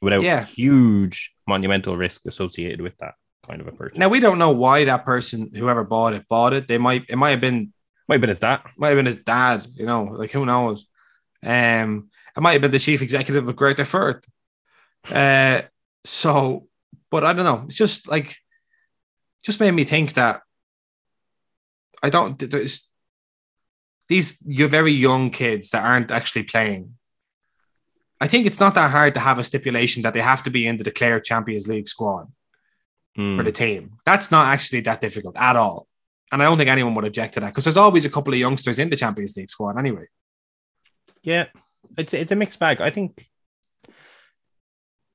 [0.02, 0.44] Without Yeah.
[0.44, 3.14] huge monumental risk associated with that
[3.46, 3.98] kind of a purchase.
[3.98, 6.68] now we don't know why that person, whoever bought it, bought it.
[6.68, 7.72] They might it might have been
[8.10, 8.66] Might have been as that.
[8.76, 9.64] might have been his dad.
[9.72, 10.88] You know, like who knows?
[11.44, 14.24] Um, it might have been the chief executive of Greuther Fürth.
[15.08, 15.62] Uh,
[16.04, 16.66] so,
[17.08, 17.62] but I don't know.
[17.66, 18.36] It's just like,
[19.44, 20.42] just made me think that
[22.02, 22.36] I don't.
[22.36, 22.90] There's
[24.08, 26.94] these you're very young kids that aren't actually playing.
[28.20, 30.66] I think it's not that hard to have a stipulation that they have to be
[30.66, 32.26] in the declared Champions League squad
[33.14, 33.36] Hmm.
[33.36, 33.98] for the team.
[34.04, 35.86] That's not actually that difficult at all.
[36.32, 38.38] And I don't think anyone would object to that because there's always a couple of
[38.38, 40.06] youngsters in the Champions League squad anyway.
[41.22, 41.46] Yeah,
[41.98, 42.80] it's it's a mixed bag.
[42.80, 43.28] I think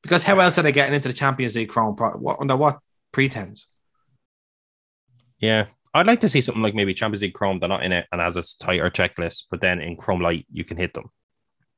[0.04, 1.96] Because how else are they getting into the Champions League crown?
[1.96, 2.80] Pro- what, under what
[3.12, 3.68] pretense?
[5.40, 5.66] Yeah.
[5.96, 8.22] I'd like to see something like maybe Champions League Chrome, they're not in it and
[8.22, 11.10] as a tighter checklist, but then in Chrome Light, you can hit them.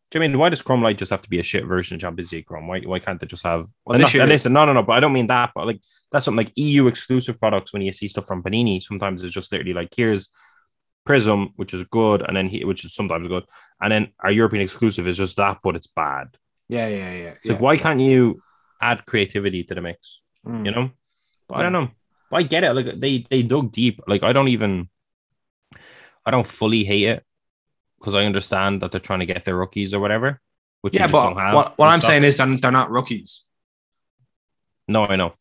[0.10, 2.02] Do you mean why does Chrome Light just have to be a shit version of
[2.02, 2.66] Champions League Chrome?
[2.68, 4.84] Why, why can't they just have Well, and not- year- and listen, no, no, no,
[4.84, 5.82] but I don't mean that, but like
[6.12, 9.52] that's something like EU exclusive products when you see stuff from Panini, sometimes it's just
[9.52, 10.30] literally like here's
[11.06, 13.44] Prizm, which is good, and then he, which is sometimes good,
[13.82, 16.28] and then our European exclusive is just that, but it's bad.
[16.70, 17.34] Yeah, yeah, yeah.
[17.44, 17.52] Yeah.
[17.54, 18.42] like why can't you
[18.82, 20.22] add creativity to the mix?
[20.46, 20.66] Mm.
[20.66, 20.92] you know.
[21.48, 21.90] But I don't know.
[22.30, 22.74] But I get it.
[22.74, 24.02] Like they they dug deep.
[24.08, 24.90] Like I don't even,
[26.26, 27.24] I don't fully hate it
[28.00, 30.42] because I understand that they're trying to get their rookies or whatever.
[30.82, 33.46] Which yeah, but don't have what, what I'm saying is they're, they're not rookies.
[34.88, 35.34] no, I know.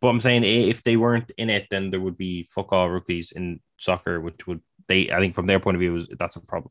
[0.00, 3.32] But I'm saying if they weren't in it, then there would be fuck all rookies
[3.32, 5.10] in soccer, which would they?
[5.10, 6.70] I think from their point of view, is that's a problem.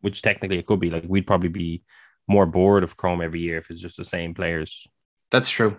[0.00, 0.90] Which technically it could be.
[0.90, 1.84] Like we'd probably be
[2.26, 4.88] more bored of Chrome every year if it's just the same players.
[5.30, 5.76] That's true.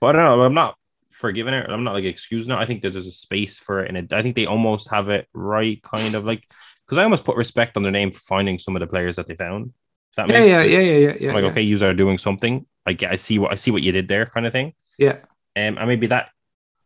[0.00, 0.44] But I don't know.
[0.44, 0.76] I'm not
[1.10, 1.70] forgiving it.
[1.70, 2.58] I'm not like excusing it.
[2.58, 5.08] I think that there's a space for it, and it, I think they almost have
[5.08, 6.44] it right, kind of like
[6.86, 9.26] because I almost put respect on their name for finding some of the players that
[9.26, 9.72] they found.
[10.16, 11.16] That Yeah, makes yeah, yeah, yeah, yeah.
[11.20, 11.50] yeah I'm like, yeah.
[11.50, 12.66] okay, you are doing something.
[12.86, 14.72] I get, I see what I see what you did there, kind of thing.
[14.98, 15.18] Yeah.
[15.56, 16.30] Um, and maybe that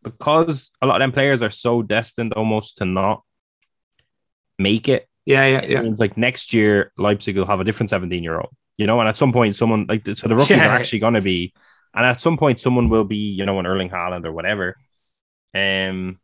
[0.03, 3.23] because a lot of them players are so destined almost to not
[4.59, 5.07] make it.
[5.25, 5.81] Yeah, yeah, yeah.
[5.83, 9.07] means like next year Leipzig will have a different 17 year old, you know, and
[9.07, 10.67] at some point someone like so the rookies Yeah.
[10.67, 11.53] are actually going to be,
[11.93, 14.75] and at some point someone will be, you know, an Erling Haaland or whatever.
[15.53, 16.19] Um,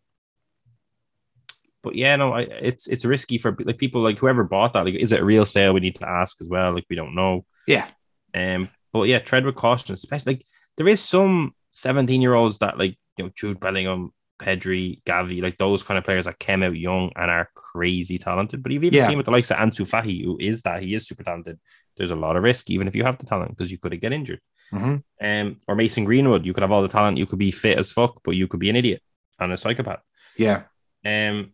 [1.88, 4.86] but yeah, no, I, it's it's risky for like people like whoever bought that.
[4.86, 5.74] Like, is it a real sale?
[5.74, 6.74] We need to ask as well.
[6.74, 7.46] Like, we don't know.
[7.68, 7.88] Yeah.
[8.36, 10.46] Um, but yeah, tread with caution, especially like
[10.78, 15.58] there is some 17 year olds that like you know Jude Bellingham, Pedri, Gavi, like
[15.58, 18.62] those kind of players that came out young and are crazy talented.
[18.64, 19.08] But you've even Yeah.
[19.08, 21.60] seen with the likes of Ansu Fati, who is that he is super talented.
[21.96, 24.14] There's a lot of risk, even if you have the talent, because you could get
[24.14, 24.40] injured.
[24.72, 25.02] Mhm.
[25.22, 27.92] Um, or Mason Greenwood, you could have all the talent, you could be fit as
[27.92, 29.02] fuck, but you could be an idiot
[29.40, 30.02] and a psychopath.
[30.38, 30.64] Yeah.
[31.06, 31.54] Um,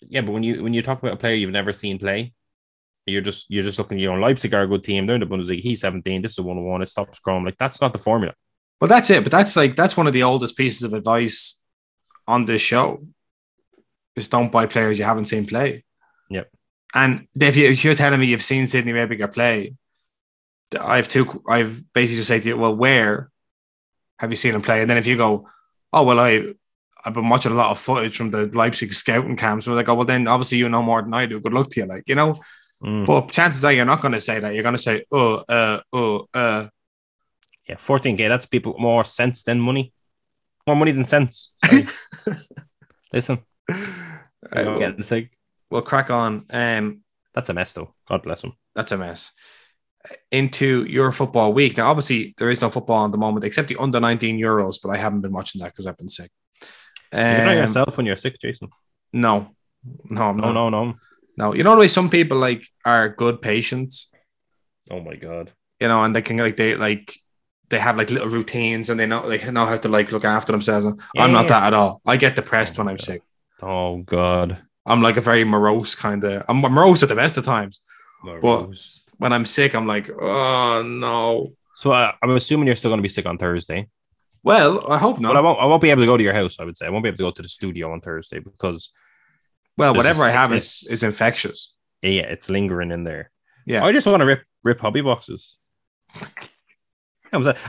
[0.00, 2.32] yeah, but when you when you talk about a player you've never seen play,
[3.06, 3.98] you're just you're just looking.
[3.98, 5.06] You know, Leipzig are a good team.
[5.06, 5.60] They're in the Bundesliga.
[5.60, 6.22] He's 17.
[6.22, 6.82] This is a one on one.
[6.82, 7.44] It's Topps Chrome.
[7.44, 8.34] Like that's not the formula.
[8.80, 9.22] Well, that's it.
[9.22, 11.62] But that's like that's one of the oldest pieces of advice
[12.26, 13.06] on this show.
[14.16, 15.84] Is don't buy players you haven't seen play.
[16.30, 16.50] Yep.
[16.94, 19.74] And if, you, if you're telling me you've seen Sidney Raebiger play,
[20.80, 21.42] I have two.
[21.48, 23.30] I've basically just said to you, well, where
[24.18, 24.80] have you seen him play?
[24.80, 25.48] And then if you go,
[25.92, 26.54] oh well, I
[27.08, 29.66] I've been watching a lot of footage from the Leipzig scouting camps.
[29.66, 31.40] Where they go, well, then obviously you know more than I do.
[31.40, 32.38] Good luck to you, like you know.
[32.82, 33.06] Mm.
[33.06, 34.54] But chances are you're not going to say that.
[34.54, 36.68] You're going to say, oh, uh, oh, uh.
[37.68, 38.28] Yeah, 14k.
[38.28, 39.92] That's people more sense than money.
[40.66, 41.50] More money than sense.
[43.12, 43.38] Listen,
[43.70, 43.74] Uh,
[44.54, 45.30] I'm getting sick.
[45.70, 46.44] we'll crack on.
[46.50, 47.02] Um,
[47.34, 47.94] That's a mess, though.
[48.06, 48.52] God bless him.
[48.74, 49.32] that's a mess.
[50.30, 51.76] Into your football week.
[51.76, 54.90] Now, obviously, there is no football at the moment except the under 19 Euros, but
[54.90, 56.30] I haven't been watching that because I've been sick.
[57.12, 58.68] You're not Um, yourself when you're sick, Jason.
[59.12, 59.54] No,
[60.10, 60.54] no, I'm No, not.
[60.54, 60.94] no, no.
[61.36, 61.54] no.
[61.54, 64.10] You know the way some people like are good patients,
[64.90, 65.52] Oh my god.
[65.80, 67.14] you know, and they can like they like
[67.70, 70.52] they have like little routines and they know they know how to like look after
[70.52, 70.86] themselves.
[71.16, 72.00] I'm not that at all.
[72.06, 73.04] I get depressed Oh when I'm God.
[73.04, 73.22] sick.
[73.62, 74.62] Oh god.
[74.86, 76.44] I'm like a very morose kind of.
[76.48, 77.80] I'm morose at the best of times.
[78.24, 79.04] Morose.
[79.18, 81.52] When I'm sick, I'm like, oh no.
[81.74, 83.88] So uh, I'm assuming you're still going to be sick on Thursday,
[84.42, 85.32] Well, I hope not.
[85.34, 85.58] but I won't.
[85.60, 86.58] I won't be able to go to your house.
[86.60, 88.90] I would say I won't be able to go to the studio on Thursday because
[89.76, 91.74] well, whatever I have is is infectious.
[92.02, 93.30] yeah, it's lingering in there.
[93.66, 93.84] Yeah.
[93.84, 95.56] I just want to rip rip hobby boxes.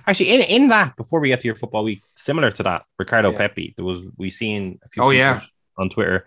[0.07, 3.31] Actually, in, in that, before we get to your football week, similar to that, Ricardo
[3.31, 3.37] Yeah.
[3.39, 5.41] Pepe, there was we seen a few Oh, yeah.
[5.77, 6.25] on Twitter.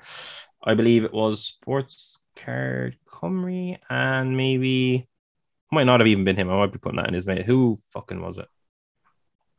[0.62, 5.08] I believe it was Sports Card Cymru and maybe
[5.72, 6.50] might not have even been him.
[6.50, 7.46] I might be putting that in his mate.
[7.46, 8.48] Who fucking was it?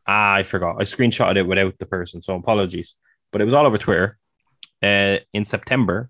[0.06, 0.76] Ah, I forgot.
[0.80, 2.96] I screenshotted it without the person, so apologies.
[3.32, 4.18] But it was all over Twitter.
[4.82, 6.10] Uh, in September,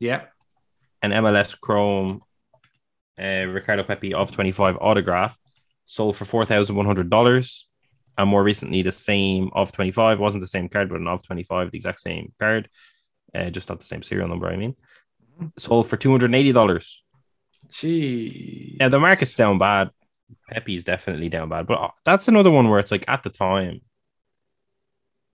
[0.00, 0.22] Yeah.
[1.00, 2.22] an MLS Chrome
[3.20, 5.38] uh, Ricardo Pepe of 25 autograph
[5.86, 7.64] sold for $4,100.
[8.18, 11.70] And more recently, the same of 25 wasn't the same card, but an of 25,
[11.70, 12.68] the exact same card,
[13.34, 14.74] uh, just not the same serial number, I mean,
[15.56, 16.84] sold for $280.
[17.70, 18.76] Gee.
[18.80, 19.90] Yeah, the market's down bad.
[20.50, 23.80] Pepe's definitely down bad, but uh, that's another one where it's like at the time,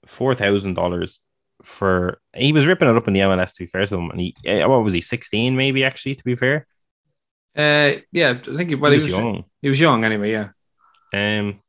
[0.07, 1.20] $4,000
[1.62, 4.11] for he was ripping it up in the MLS to be fair to him.
[4.11, 6.66] And he, eh, what was he, 16 maybe actually, to be fair?
[7.57, 9.44] Uh, yeah, I think he, well, he he was was young.
[9.61, 10.30] He was young anyway.
[10.30, 10.51] Yeah.
[11.12, 11.61] Um,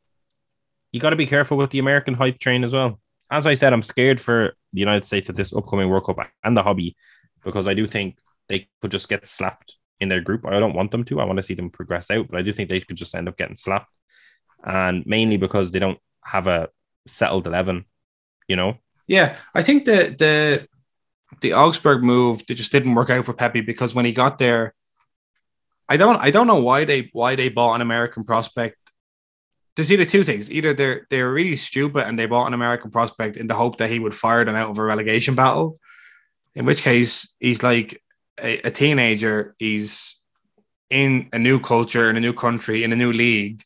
[0.92, 3.00] you got to be careful with the American hype train as well.
[3.32, 6.58] As I said, I'm scared for the United States at this upcoming World Cup and
[6.58, 6.96] the hobby
[7.44, 8.18] because I do think
[8.48, 10.46] they could just get slapped in their group.
[10.46, 11.20] I don't want them to.
[11.20, 13.28] I want to see them progress out, but I do think they could just end
[13.28, 13.92] up getting slapped,
[14.64, 16.70] and mainly because they don't have a
[17.08, 17.86] settled eleven.
[18.48, 18.78] You know,
[19.08, 20.68] Yeah, I think the the
[21.42, 24.74] the Augsburg move they just didn't work out for Pepe because when he got there,
[25.88, 28.78] I don't I don't know why they why they bought an American prospect.
[29.76, 33.38] There's either two things: either they're they're really stupid and they bought an American prospect
[33.38, 35.80] in the hope that he would fire them out of a relegation battle,
[36.56, 38.02] in which case he's like
[38.42, 39.56] a, a teenager.
[39.60, 40.22] He's
[40.90, 43.64] in a new culture in a new country in a new league.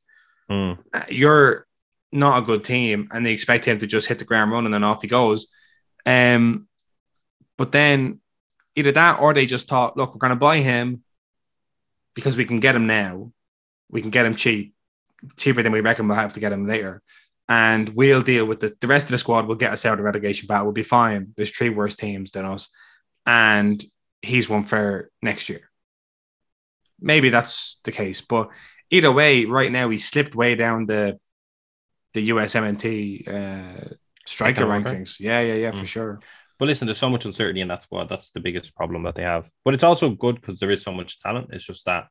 [0.49, 0.77] Mm.
[1.09, 1.65] You're
[2.11, 4.85] not a good team, and they expect him to just hit the ground running and
[4.85, 5.47] off he goes.
[6.05, 6.67] Um,
[7.57, 8.19] but then
[8.75, 11.03] either that or they just thought, look, we're going to buy him
[12.13, 13.31] because we can get him now.
[13.89, 14.73] We can get him cheap,
[15.37, 17.01] cheaper than we reckon we'll have to get him later.
[17.49, 19.47] And we'll deal with the, the rest of the squad.
[19.47, 20.65] Will get us out of relegation battle.
[20.65, 21.33] We'll be fine.
[21.35, 22.71] There's three worse teams than us.
[23.25, 23.83] And
[24.23, 25.69] he's one for next year.
[26.99, 28.21] Maybe that's the case.
[28.21, 28.49] But
[28.89, 31.19] either way, right now, he slipped way down the
[32.13, 33.93] the USMNT uh,
[34.25, 35.19] striker rankings.
[35.19, 35.87] Yeah, yeah, yeah, for Mm.
[35.87, 36.19] sure.
[36.59, 39.23] but listen, there's so much uncertainty, and that's what that's the biggest problem that they
[39.23, 39.49] have.
[39.65, 41.49] But it's also good because there is so much talent.
[41.51, 42.07] It's just that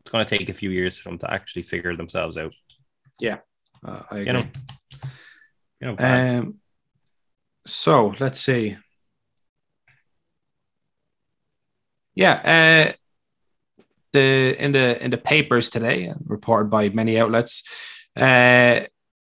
[0.00, 2.54] it's going to take a few years for them to actually figure themselves out.
[3.84, 4.26] Uh, I agree.
[4.26, 4.46] You know,
[5.80, 5.94] you know.
[5.98, 6.54] Um,
[7.66, 8.76] so let's see.
[12.16, 12.92] Yeah, uh,
[14.12, 17.62] the in the in the papers today, reported by many outlets,
[18.16, 18.80] uh,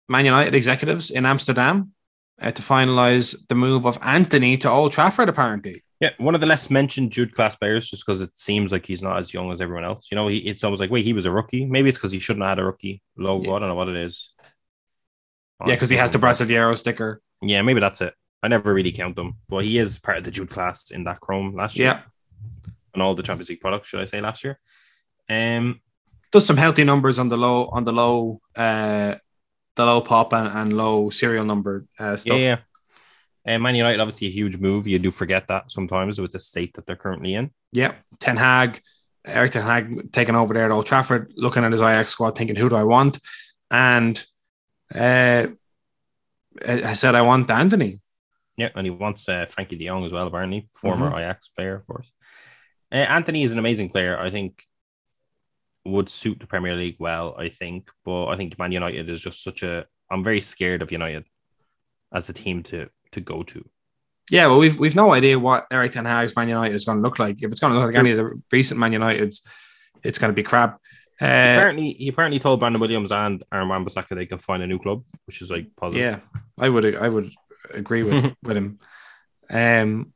[0.08, 1.92] Man United executives in Amsterdam
[2.40, 5.28] uh, to finalize the move of Antony to Old Trafford.
[5.30, 8.84] Apparently, Yeah, one of the less mentioned Jude class players, just because it seems like
[8.84, 10.08] he's not as young as everyone else.
[10.10, 11.64] You know, he, it's almost like, wait, he was a rookie.
[11.64, 13.50] Maybe it's because he shouldn't have had a rookie logo.
[13.50, 13.56] Yeah.
[13.56, 14.34] I don't know what it is.
[15.64, 17.22] yeah, because he has the Brasileiro sticker.
[17.40, 18.12] Yeah, maybe that's it.
[18.42, 21.20] I never really count them, but he is part of the Jude class in that
[21.20, 21.86] Chrome last year.
[21.88, 22.00] Yeah,
[22.94, 24.58] and all the Champions League products, should I say, last year.
[25.28, 25.80] Um,
[26.30, 29.14] does some healthy numbers on the low on the low uh
[29.76, 32.38] the low pop and, and low serial number uh, yeah, stuff.
[32.40, 32.56] yeah.
[33.44, 34.86] And Man United, obviously, a huge move.
[34.86, 37.50] You do forget that sometimes with the state that they're currently in.
[37.72, 38.80] Yeah, Ten Hag,
[39.24, 42.56] Eric Ten Hag taking over there at Old Trafford, looking at his Ajax squad, thinking,
[42.56, 43.18] "Who do I want?"
[43.70, 44.22] And
[44.94, 45.46] uh,
[46.66, 48.00] I said, "I want Antony.
[48.56, 51.18] Yeah, and he wants uh, Frenkie De Jong as well, apparently, former Mhm.
[51.18, 52.12] Ajax player, of course.
[52.92, 54.18] Uh, Antony is an amazing player.
[54.18, 54.64] I think
[55.84, 57.34] would suit the Premier League well.
[57.38, 59.86] I think, but I think Man United is just such a.
[60.10, 61.24] I'm very scared of United
[62.12, 63.64] as a team to to go to.
[64.30, 67.02] Yeah, well, we've we've no idea what Eric Ten Hag's Man United is going to
[67.02, 67.42] look like.
[67.42, 69.42] If it's going to look like any of the recent Man Uniteds,
[70.02, 70.74] it's going to be crap.
[71.20, 71.24] Uh,
[71.56, 75.04] apparently, he apparently told Brandon Williams and Aaron Wan-Bissaka they can find a new club,
[75.26, 76.02] which is like positive.
[76.02, 77.32] yeah, I would I would
[77.72, 78.78] agree with with him.
[79.50, 80.12] Um,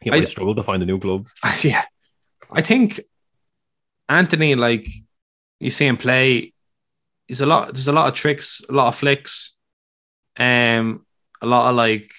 [0.00, 1.28] he I- might struggle to find a new club.
[1.62, 1.84] yeah,
[2.50, 3.00] I think
[4.08, 4.88] Antony, like
[5.60, 6.52] you see him play,
[7.28, 7.72] is a lot.
[7.72, 9.56] There's a lot of tricks, a lot of flicks,
[10.38, 11.04] um,
[11.42, 12.10] a lot of like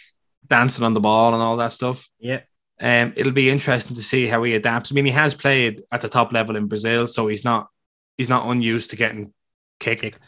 [0.45, 2.07] dancing on the ball and all that stuff.
[2.19, 2.41] Yeah,
[2.81, 4.91] Um, it'll be interesting to see how he adapts.
[4.91, 7.69] I mean, he has played at the top level in Brazil, so he's not
[8.17, 9.33] he's not unused to getting
[9.79, 10.19] kicked.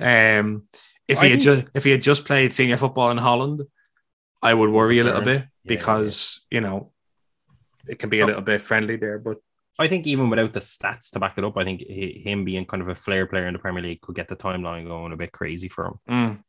[0.00, 0.64] Um,
[1.06, 3.62] if I he had just if he had just played senior football in Holland,
[4.42, 6.92] I would worry a little bit Yeah, because you know
[7.88, 8.26] it can be a Oh.
[8.26, 9.18] little bit friendly there.
[9.18, 9.38] But
[9.78, 12.64] I think even without the stats to back it up, I think he, him being
[12.66, 15.16] kind of a flair player in the Premier League could get the timeline going a
[15.16, 15.94] bit crazy for him.
[16.10, 16.42] Mm.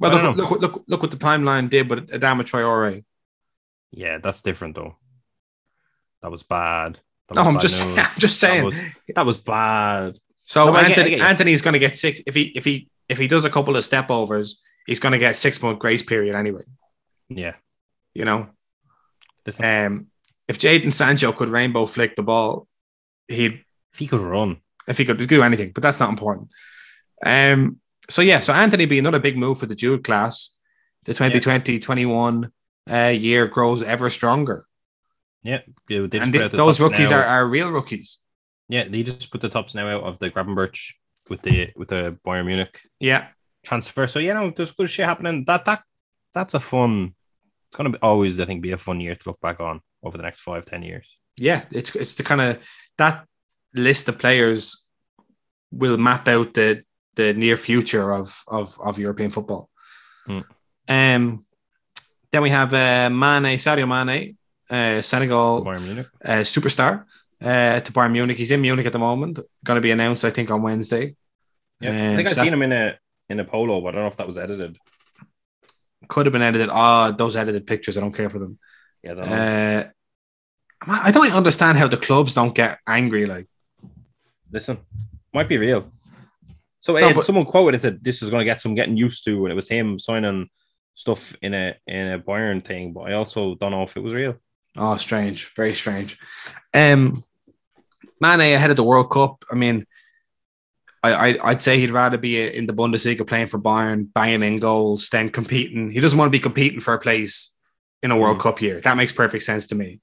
[0.00, 3.04] Well, look, look, what- look, look what the timeline did with Adama Traore.
[3.92, 4.96] Yeah, that's different though.
[6.22, 6.98] That was bad.
[7.28, 7.98] That No, I'm bad just, news.
[7.98, 8.64] I'm just That saying.
[8.64, 8.78] was,
[9.14, 10.18] that was bad.
[10.44, 11.20] so No, I get- I get.
[11.20, 13.84] Antony's going to get six if he if he if he does a couple of
[13.84, 16.62] step overs, he's going to get six month grace period anyway.
[17.28, 17.54] Yeah.
[18.14, 18.48] You know,
[19.46, 20.06] Listen, um,
[20.48, 22.66] if Jadon Sancho could rainbow flick the ball,
[23.28, 26.50] he'd if he could run, if he could do anything, but that's not important.
[27.24, 27.80] Um,
[28.10, 30.56] so yeah, so Antony be another big move for the Jude class.
[31.04, 32.50] The 2020-21
[32.90, 34.64] uh, year grows ever stronger.
[35.42, 37.18] yeah, and put th- out the those rookies now.
[37.18, 38.18] are, are real rookies.
[38.68, 40.94] yeah, they just put the Topps now out of the Gravenberch
[41.28, 43.28] with the with the Bayern Munich Yeah.
[43.64, 44.06] transfer.
[44.06, 45.44] So yeah, no, there's good shit happening.
[45.46, 45.82] That that
[46.32, 47.14] that's a fun.
[47.68, 50.16] It's gonna be always, I think, be a fun year to look back on over
[50.16, 51.18] the next five, ten years.
[51.36, 52.58] Yeah, it's it's the kind of
[52.98, 53.26] that
[53.74, 54.88] list of players
[55.72, 56.84] will map out the
[57.16, 59.68] the near future of of, of European football.
[60.26, 60.40] Hmm.
[60.88, 61.44] Um,
[62.30, 64.36] then we have uh, Mane, Sadio Mane,
[64.70, 67.04] uh, Senegal uh, superstar
[67.42, 68.36] uh, to Bayern Munich.
[68.36, 69.38] He's in Munich at the moment.
[69.64, 71.14] Going to be announced, I think, on Wednesday.
[71.80, 72.98] Yeah, Um, I think I've so seen him in a
[73.28, 74.76] in a polo, but I don't know if that was edited.
[76.08, 76.68] Could have been edited.
[76.70, 77.96] Ah, those edited pictures.
[77.96, 78.58] I don't care for them.
[79.02, 79.36] Yeah, I don't know.
[79.36, 79.88] Uh,
[80.86, 83.26] I don't understand how the clubs don't get angry.
[83.26, 83.46] Like,
[84.50, 84.78] listen,
[85.32, 85.90] might be real.
[86.80, 89.24] So No, but- someone quoted it said this is going to get some getting used
[89.24, 90.48] to, and it was him signing
[90.94, 92.92] stuff in a in a Bayern thing.
[92.92, 94.36] But I also don't know if it was real.
[94.76, 96.18] Oh, strange, very strange.
[96.74, 97.22] Um,
[98.20, 99.44] Mane ahead of the World Cup.
[99.50, 99.86] I mean,
[101.02, 104.58] I, I I'd say he'd rather be in the Bundesliga playing for Bayern, banging in
[104.58, 105.90] goals, than competing.
[105.90, 107.54] He doesn't want to be competing for a place
[108.02, 108.42] in a World Mm.
[108.42, 108.80] Cup year.
[108.80, 110.00] That makes perfect sense to me.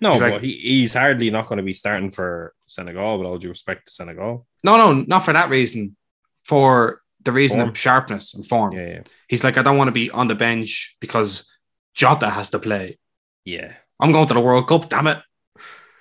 [0.00, 3.18] No, He's but like- he, he's hardly not going to be starting for Senegal.
[3.18, 5.96] With all due respect to Senegal, No, no, not for that reason.
[6.44, 7.70] For the reason Form.
[7.70, 8.72] of sharpness and form.
[8.74, 11.50] yeah, yeah, He's like, I don't want to be on the bench because
[11.94, 12.98] Jota has to play.
[13.44, 13.72] yeah.
[14.00, 14.88] I'm going to the World Cup.
[14.90, 15.18] Damn it.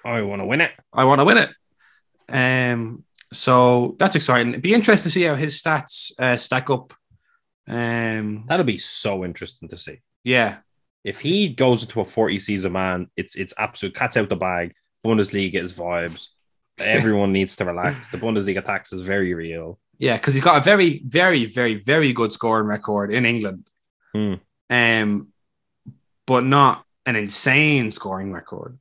[0.03, 0.71] I want to win it.
[0.91, 1.53] I want to win it.
[2.27, 4.49] Um, so that's exciting.
[4.49, 6.91] It'd be interesting to see how his stats uh, stack up.
[7.67, 10.01] Um, That'll be so interesting to see.
[10.23, 10.57] yeah,
[11.03, 14.73] If he goes into a 40 season man, it's it's absolute cats out the bag.
[15.05, 16.27] Bundesliga is vibes.
[16.79, 18.09] Everyone needs to relax.
[18.09, 19.79] The Bundesliga tax is very real.
[19.99, 23.67] yeah, because he's got a very, very, very, very good scoring record in England.
[24.13, 24.35] Hmm.
[24.69, 25.27] Um,
[26.25, 28.79] but not an insane scoring record.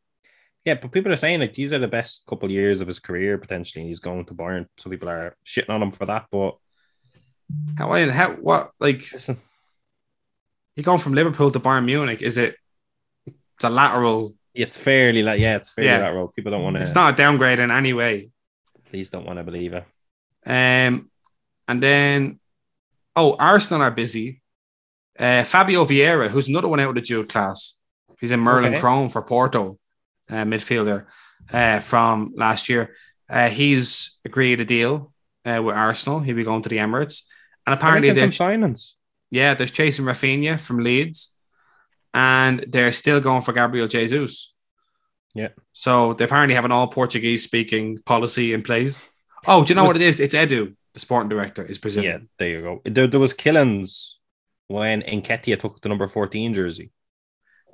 [0.64, 3.00] Yeah, but people are saying like these are the best couple of years of his
[3.00, 4.68] career potentially, and he's going to Bayern.
[4.78, 6.56] Some people are shitting on him for that, but
[7.76, 7.90] How?
[7.90, 8.30] I how?
[8.34, 8.70] What?
[8.78, 9.40] Like listen,
[10.76, 12.22] you going from Liverpool to Bayern Munich?
[12.22, 12.56] Is it?
[13.26, 14.34] It's a lateral.
[14.54, 16.00] it's fairly like yeah, it's fairly Yeah.
[16.00, 16.28] that role.
[16.28, 16.82] People don't want to.
[16.82, 18.30] It's not a downgrade in any way.
[18.90, 19.84] Please don't want to believe it.
[20.44, 21.10] Um,
[21.68, 22.40] and then,
[23.16, 24.42] oh, Arsenal are busy.
[25.18, 27.78] Uh, Fabio Vieira, who's another one out of the Jude class.
[28.20, 28.80] He's in Merlin Okay.
[28.80, 29.78] Chrome for Porto,
[30.30, 31.06] uh, midfielder
[31.52, 32.94] uh, from last year.
[33.30, 35.12] Uh, he's agreed a deal
[35.44, 36.20] uh, with Arsenal.
[36.20, 37.22] He'll be going to the Emirates.
[37.66, 38.92] And apparently, they're, some signings.
[39.32, 41.36] Yeah, they're chasing Raphinha from Leeds.
[42.12, 44.52] And they're still going for Gabriel Jesus.
[45.34, 45.48] Yeah.
[45.72, 49.02] So they apparently have an all Portuguese speaking policy in place.
[49.46, 50.20] Oh, do you know Was- what it is?
[50.20, 52.20] It's Edu, the sporting director, is Brazilian.
[52.20, 52.80] Yeah, there you go.
[52.84, 54.18] There, there was killings
[54.68, 56.92] when Nketiah took the number 14 jersey.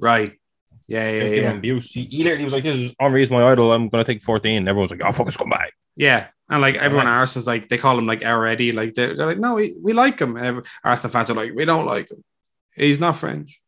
[0.01, 0.39] Right.
[0.87, 1.53] Yeah, yeah, yeah.
[1.55, 1.91] abuse.
[1.91, 3.73] He, he literally was like, This is Henry's my idol.
[3.73, 4.69] I'm going to take 14.
[4.69, 5.73] Everyone's like, Oh, fuck, it's come back.
[5.99, 6.29] Yeah.
[6.49, 7.19] And like everyone at Right.
[7.19, 8.73] Arsenal's like, they call him like already.
[8.73, 10.37] Like they're, they're like, no, we, we like him.
[10.37, 12.25] And Arsenal fans are like, we don't like him.
[12.75, 13.61] He's not French.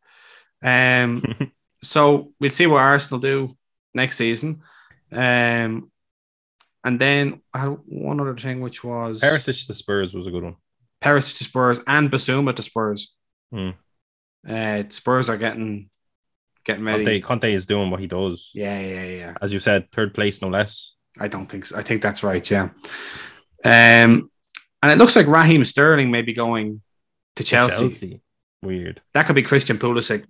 [0.63, 1.23] Um,
[1.83, 3.57] so we'll see what Arsenal do
[3.93, 4.63] next season.
[5.13, 5.91] Um,
[6.85, 10.45] and then I had one other thing, which was Perisic to Spurs was a good
[10.45, 10.57] one.
[11.03, 13.13] Perisic to Spurs and Bissouma to Spurs.
[13.53, 13.71] Hmm.
[14.49, 15.91] Uh, Spurs are getting
[16.65, 17.05] getting ready.
[17.05, 18.51] Conte, Conte is doing what he does.
[18.55, 19.35] Yeah, yeah, yeah.
[19.43, 20.93] As you said, third place, no less.
[21.21, 21.77] I don't think so.
[21.77, 22.51] I think that's right.
[22.51, 22.71] Yeah.
[23.65, 24.31] Um,
[24.83, 26.81] and it looks like Raheem Sterling may be going
[27.37, 28.21] to Chelsea.
[28.63, 29.01] Weird.
[29.15, 30.25] That could be Christian Pulisic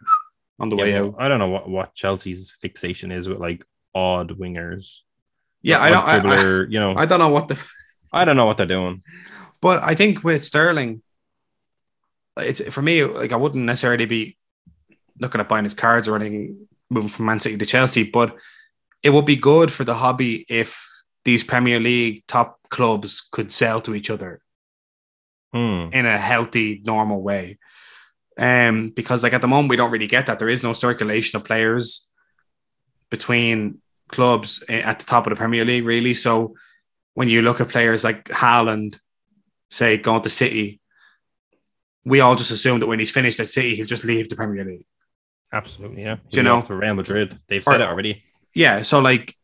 [0.60, 1.14] on the way Yeah, out.
[1.18, 3.64] I don't know what, what Chelsea's fixation is with like
[3.94, 5.00] odd wingers.
[5.62, 6.04] Yeah, I don't.
[6.04, 7.62] I, I, you know, I don't know what the.
[8.12, 9.02] I don't know what they're doing.
[9.60, 11.02] But I think with Sterling,
[12.36, 13.04] it's for me.
[13.04, 14.36] Like I wouldn't necessarily be
[15.18, 18.08] looking at buying his cards or anything, moving from Man City to Chelsea.
[18.10, 18.36] But
[19.02, 20.84] it would be good for the hobby if
[21.24, 24.40] these Premier League top clubs could sell to each other
[25.52, 25.88] Hmm.
[25.92, 27.58] in a healthy, normal way.
[28.38, 30.38] Um, because like at the moment we don't really get that.
[30.38, 32.08] There is no circulation of players
[33.10, 36.14] between clubs at the top of the Premier League, really.
[36.14, 36.54] So
[37.14, 38.98] when you look at players like Haaland,
[39.70, 40.80] say going to City,
[42.04, 44.64] we all just assume that when he's finished at City, he'll just leave the Premier
[44.64, 44.86] League.
[45.52, 46.16] Absolutely, yeah.
[46.30, 46.60] You He'll know?
[46.62, 47.38] to Real Madrid.
[47.48, 48.22] They've Or- said it already.
[48.56, 49.36] Yeah, so like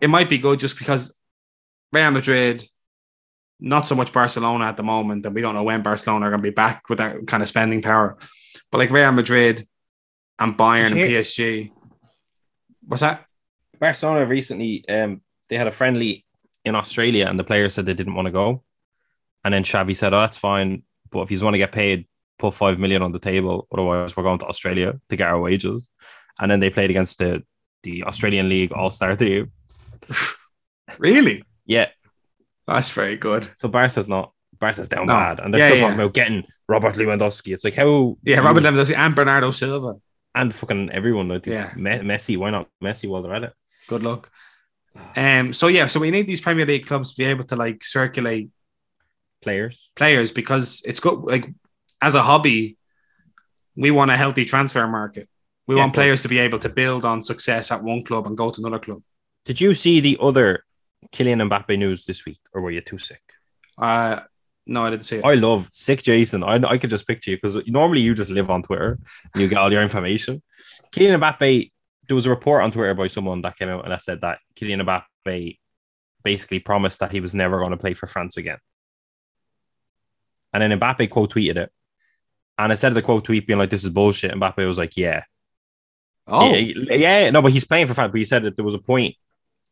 [0.00, 1.20] it might be good just because
[1.92, 2.64] Real Madrid,
[3.58, 6.40] not so much Barcelona at the moment, and we don't know when Barcelona are going
[6.40, 8.16] to be back with that kind of spending power.
[8.70, 9.66] But like Real Madrid
[10.38, 11.72] and Bayern and PSG.
[12.86, 13.26] What's that?
[13.80, 16.24] Barcelona recently, um, they had a friendly
[16.64, 18.62] in Australia, and the players said they didn't want to go.
[19.42, 22.06] And then Xavi said, "Oh, that's fine, but if you want to get paid,
[22.38, 23.66] put five million on the table.
[23.72, 25.90] Otherwise, we're going to Australia to get our wages."
[26.38, 27.42] And then they played against the
[27.82, 29.52] the Australian League All Star team.
[30.98, 31.44] Really?
[31.66, 31.86] Yeah,
[32.66, 33.48] That's very good.
[33.54, 35.12] so Barca's not Barca's down No.
[35.14, 35.82] bad, and they're Yeah, still yeah.
[35.84, 37.52] talking about getting Robert Lewandowski.
[37.54, 39.94] It's like how Yeah, Robert Lewandowski and Bernardo Silva.
[40.34, 41.72] and fucking everyone like Yeah.
[41.76, 42.36] Me- Messi.
[42.36, 43.52] Why not Messi while they're at it?
[43.88, 44.30] Good luck.
[45.16, 45.52] Um.
[45.52, 48.50] So yeah, so we need these Premier League clubs to be able to like circulate
[49.42, 49.90] Players.
[49.96, 51.20] players because it's good.
[51.20, 51.46] Like
[52.02, 52.76] as a hobby,
[53.76, 55.28] we want a healthy transfer market.
[55.70, 58.36] We Yeah, want players to be able to build on success at one club and
[58.36, 59.02] go to another club.
[59.44, 60.64] Did you see the other
[61.12, 63.22] Kylian Mbappe news this week, or were you too sick?
[63.78, 64.18] Uh
[64.66, 65.24] no, I didn't see it.
[65.24, 66.42] I love sick Jason.
[66.42, 68.98] I, I could just picture you because normally you just live on Twitter
[69.32, 70.42] and you get all your information.
[70.92, 71.70] Kylian Mbappe,
[72.08, 74.38] there was a report on Twitter by someone that came out and that said that
[74.56, 75.56] Kylian Mbappe
[76.24, 78.58] basically promised that he was never going to play for France again.
[80.52, 81.70] And then Mbappe quote tweeted it.
[82.58, 85.22] And instead of the quote tweet being like, this is bullshit, Mbappe was like, yeah.
[86.30, 88.12] Oh, Yeah, yeah, no, but he's playing for France.
[88.12, 89.16] But he said that there was a point,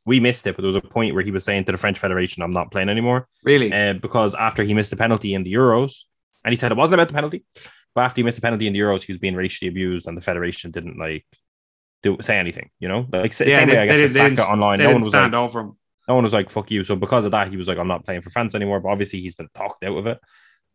[0.04, 1.98] we missed it, but there was a point where he was saying to the French
[1.98, 3.72] Federation, I'm not playing anymore really?
[3.72, 6.04] uh, because after he missed the penalty in the Euros,
[6.44, 7.44] and he said it wasn't about the penalty,
[7.94, 10.16] but after he missed the penalty in the Euros, he was being racially abused, and
[10.16, 11.26] the federation didn't like
[12.02, 12.70] do say anything.
[12.78, 15.00] You know, like yeah, same they, way I guess they, they online, they no one
[15.00, 15.76] was stand like, over him.
[16.06, 18.04] no one was like, "Fuck you." So because of that, he was like, "I'm not
[18.04, 20.20] playing for France anymore." But obviously, he's been talked out of it.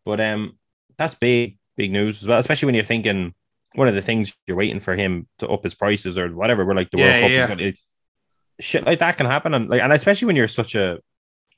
[0.06, 0.58] But um,
[0.98, 3.34] that's big, big news as well, especially when you're thinking
[3.76, 6.66] one of the things you're waiting for him to up his prices or whatever.
[6.66, 7.74] We're like the Yeah, World Cup yeah, is going to
[8.60, 11.00] shit like that can happen, and like, and especially when you're such a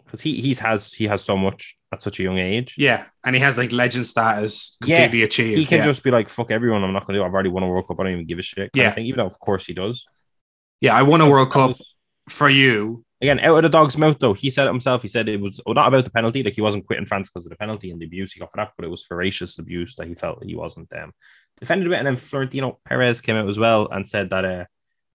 [0.06, 2.76] because he he's has he has so much at such a young age.
[2.78, 5.58] Yeah, and he has like legend status Yeah, achieved.
[5.58, 5.84] He can yeah.
[5.86, 6.84] just be like, "Fuck everyone!
[6.84, 7.24] I'm not going to do.
[7.24, 7.28] it.
[7.28, 8.00] I've already won a World Cup.
[8.00, 8.92] I don't even give a shit." Yeah.
[8.92, 10.06] thing, even though of course he does.
[10.80, 10.96] yeah.
[10.96, 11.96] I won a World Cup was-
[12.30, 13.04] for you.
[13.22, 15.02] again, out of the dog's mouth, though, he said it himself.
[15.02, 17.46] He said it was well, not about the penalty, like he wasn't quitting France because
[17.46, 19.96] of the penalty and the abuse he got for that, but it was ferocious abuse
[19.96, 21.12] that he felt he wasn't um,
[21.60, 21.98] defended a bit.
[22.00, 24.66] And then Florentino Perez came out as well and said that uh,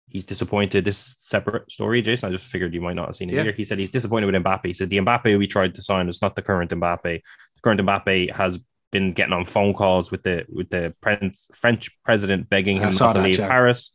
[0.08, 0.86] he's disappointed.
[0.86, 2.30] This separate story, Jason.
[2.30, 3.42] I just figured you might not have seen it Yeah.
[3.42, 3.52] either.
[3.52, 4.66] He said he's disappointed with Mbappe.
[4.66, 7.02] He said the Mbappe we tried to sign is not the current Mbappe.
[7.04, 8.60] The current Mbappe has
[8.92, 13.14] been getting on phone calls with the with the French French president begging him not
[13.14, 13.38] to leave.
[13.38, 13.92] Paris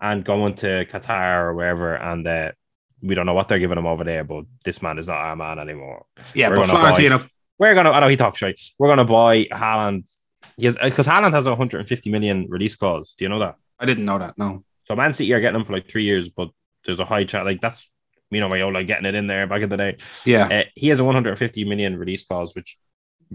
[0.00, 2.52] and going to Qatar or wherever and uh,
[3.00, 5.36] we don't know what they're giving him over there, but this man is not our
[5.36, 6.04] man anymore.
[6.34, 7.20] Yeah, We're but buy- Florentino.
[7.58, 7.90] We're gonna.
[7.92, 8.58] I know he talks right.
[8.78, 10.10] We're gonna buy Haaland.
[10.56, 13.14] Yes, because Haaland has a 150 million release clause.
[13.16, 13.56] Do you know that?
[13.78, 14.36] I didn't know that.
[14.38, 14.64] No.
[14.84, 16.50] So Man City are getting him for like three years, but
[16.84, 17.44] there's a high chat.
[17.44, 17.90] Like that's
[18.30, 19.96] you know like getting it in there back in the day.
[20.24, 20.48] Yeah.
[20.48, 22.78] Uh, he has a 150 million release clause, which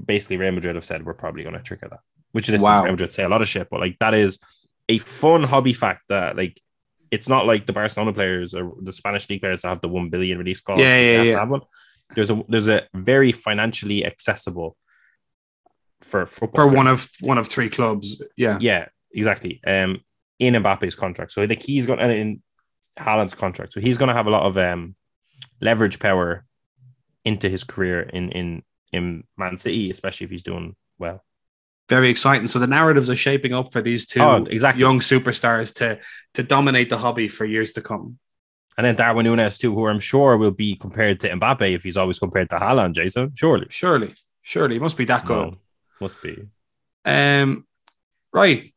[0.05, 1.99] basically Real Madrid have said we're probably going to trigger that.
[2.31, 2.83] Which is Wow.
[2.83, 4.39] Real Madrid say a lot of shit, but like that is
[4.89, 6.61] a fun hobby fact that like
[7.11, 10.09] it's not like the Barcelona players or the Spanish league players that have the one
[10.09, 10.79] billion release clause.
[10.79, 11.39] Yeah, yeah, yeah.
[11.39, 11.61] have one.
[12.15, 14.77] There's a there's a very financially accessible
[16.01, 16.65] for football.
[16.65, 16.77] for players.
[16.77, 18.21] one of one of three clubs.
[18.35, 19.59] Yeah, Yeah, exactly.
[19.65, 20.01] Um,
[20.39, 22.41] in Mbappe's contract, so like he's got and in
[22.99, 24.95] Haaland's contract, so he's going to have a lot of um
[25.61, 26.45] leverage power
[27.25, 31.23] into his career in in in Man City, especially if he's doing well.
[31.89, 32.47] very exciting.
[32.47, 34.81] So the narratives are shaping up for these two Oh, exactly.
[34.81, 35.99] young superstars to
[36.35, 38.19] to dominate the hobby for years to come.
[38.77, 41.97] And then Darwin Núñez too, who I'm sure will be compared to Mbappe if he's
[41.97, 42.93] always compared to Haaland.
[42.93, 43.65] Jason, surely.
[43.69, 45.53] Surely, surely, it must be that good.
[45.53, 45.57] No,
[45.99, 46.47] must be.
[47.05, 47.65] Um,
[48.33, 48.73] right.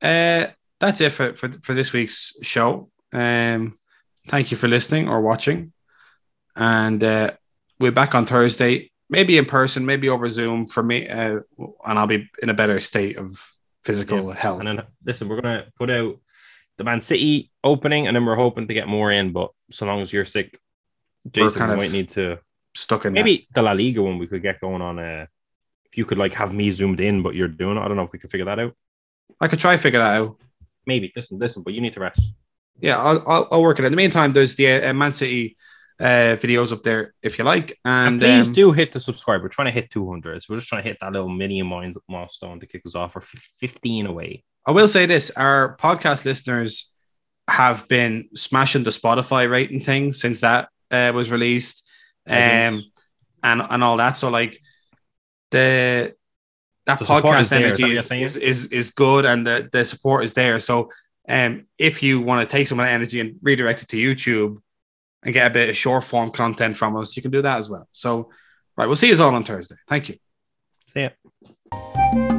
[0.00, 0.46] Uh,
[0.80, 2.90] that's it for, for for this week's show.
[3.12, 3.74] Um,
[4.28, 5.72] thank you for listening or watching,
[6.54, 7.32] and uh,
[7.80, 11.40] we're back on Thursday, maybe in person, maybe over Zoom for me, uh,
[11.84, 13.30] and I'll be in a better state of
[13.82, 14.60] physical health.
[14.60, 16.20] And then listen, we're gonna put out
[16.76, 19.32] the Man City opening, and then we're hoping to get more in.
[19.32, 20.60] But so long as you're sick,
[21.28, 22.38] Jason, kind we of might need to
[22.74, 25.00] Stuck in maybe the La Liga one we could get going on.
[25.00, 25.26] Uh,
[25.90, 27.80] if you could like have me zoomed in, but you're doing it.
[27.80, 28.74] I don't know if we could figure that out.
[29.40, 30.36] I could try figure that out.
[30.86, 32.32] Maybe listen, listen, but you need to rest.
[32.80, 33.84] Yeah, I'll, I'll, I'll work it.
[33.84, 35.56] In the meantime, there's the uh, Man City
[36.00, 39.42] uh, videos up there if you like, And and, please um, do hit the subscribe.
[39.42, 40.42] We're trying to hit 200.
[40.42, 43.14] So we're just trying to hit that little million mile- milestone to kick us off.
[43.14, 44.44] We're 15 away.
[44.64, 46.94] I will say this: our podcast listeners
[47.48, 51.88] have been smashing the Spotify rating thing since that uh, was released,
[52.28, 54.18] um, and and all that.
[54.18, 54.60] So like
[55.50, 56.14] the
[56.88, 60.24] that The podcast there, energy what is, is is is good, and the, the support
[60.24, 60.58] is there.
[60.58, 60.90] So
[61.28, 64.62] um, if you want to take some of that energy and redirect it to YouTube
[65.22, 67.68] and get a bit of short form content from us, you can do that as
[67.68, 67.86] well.
[67.92, 68.30] So
[68.76, 69.76] right, we'll see you all on Thursday.
[69.86, 70.16] Thank you.
[70.94, 71.10] See
[71.72, 72.37] ya.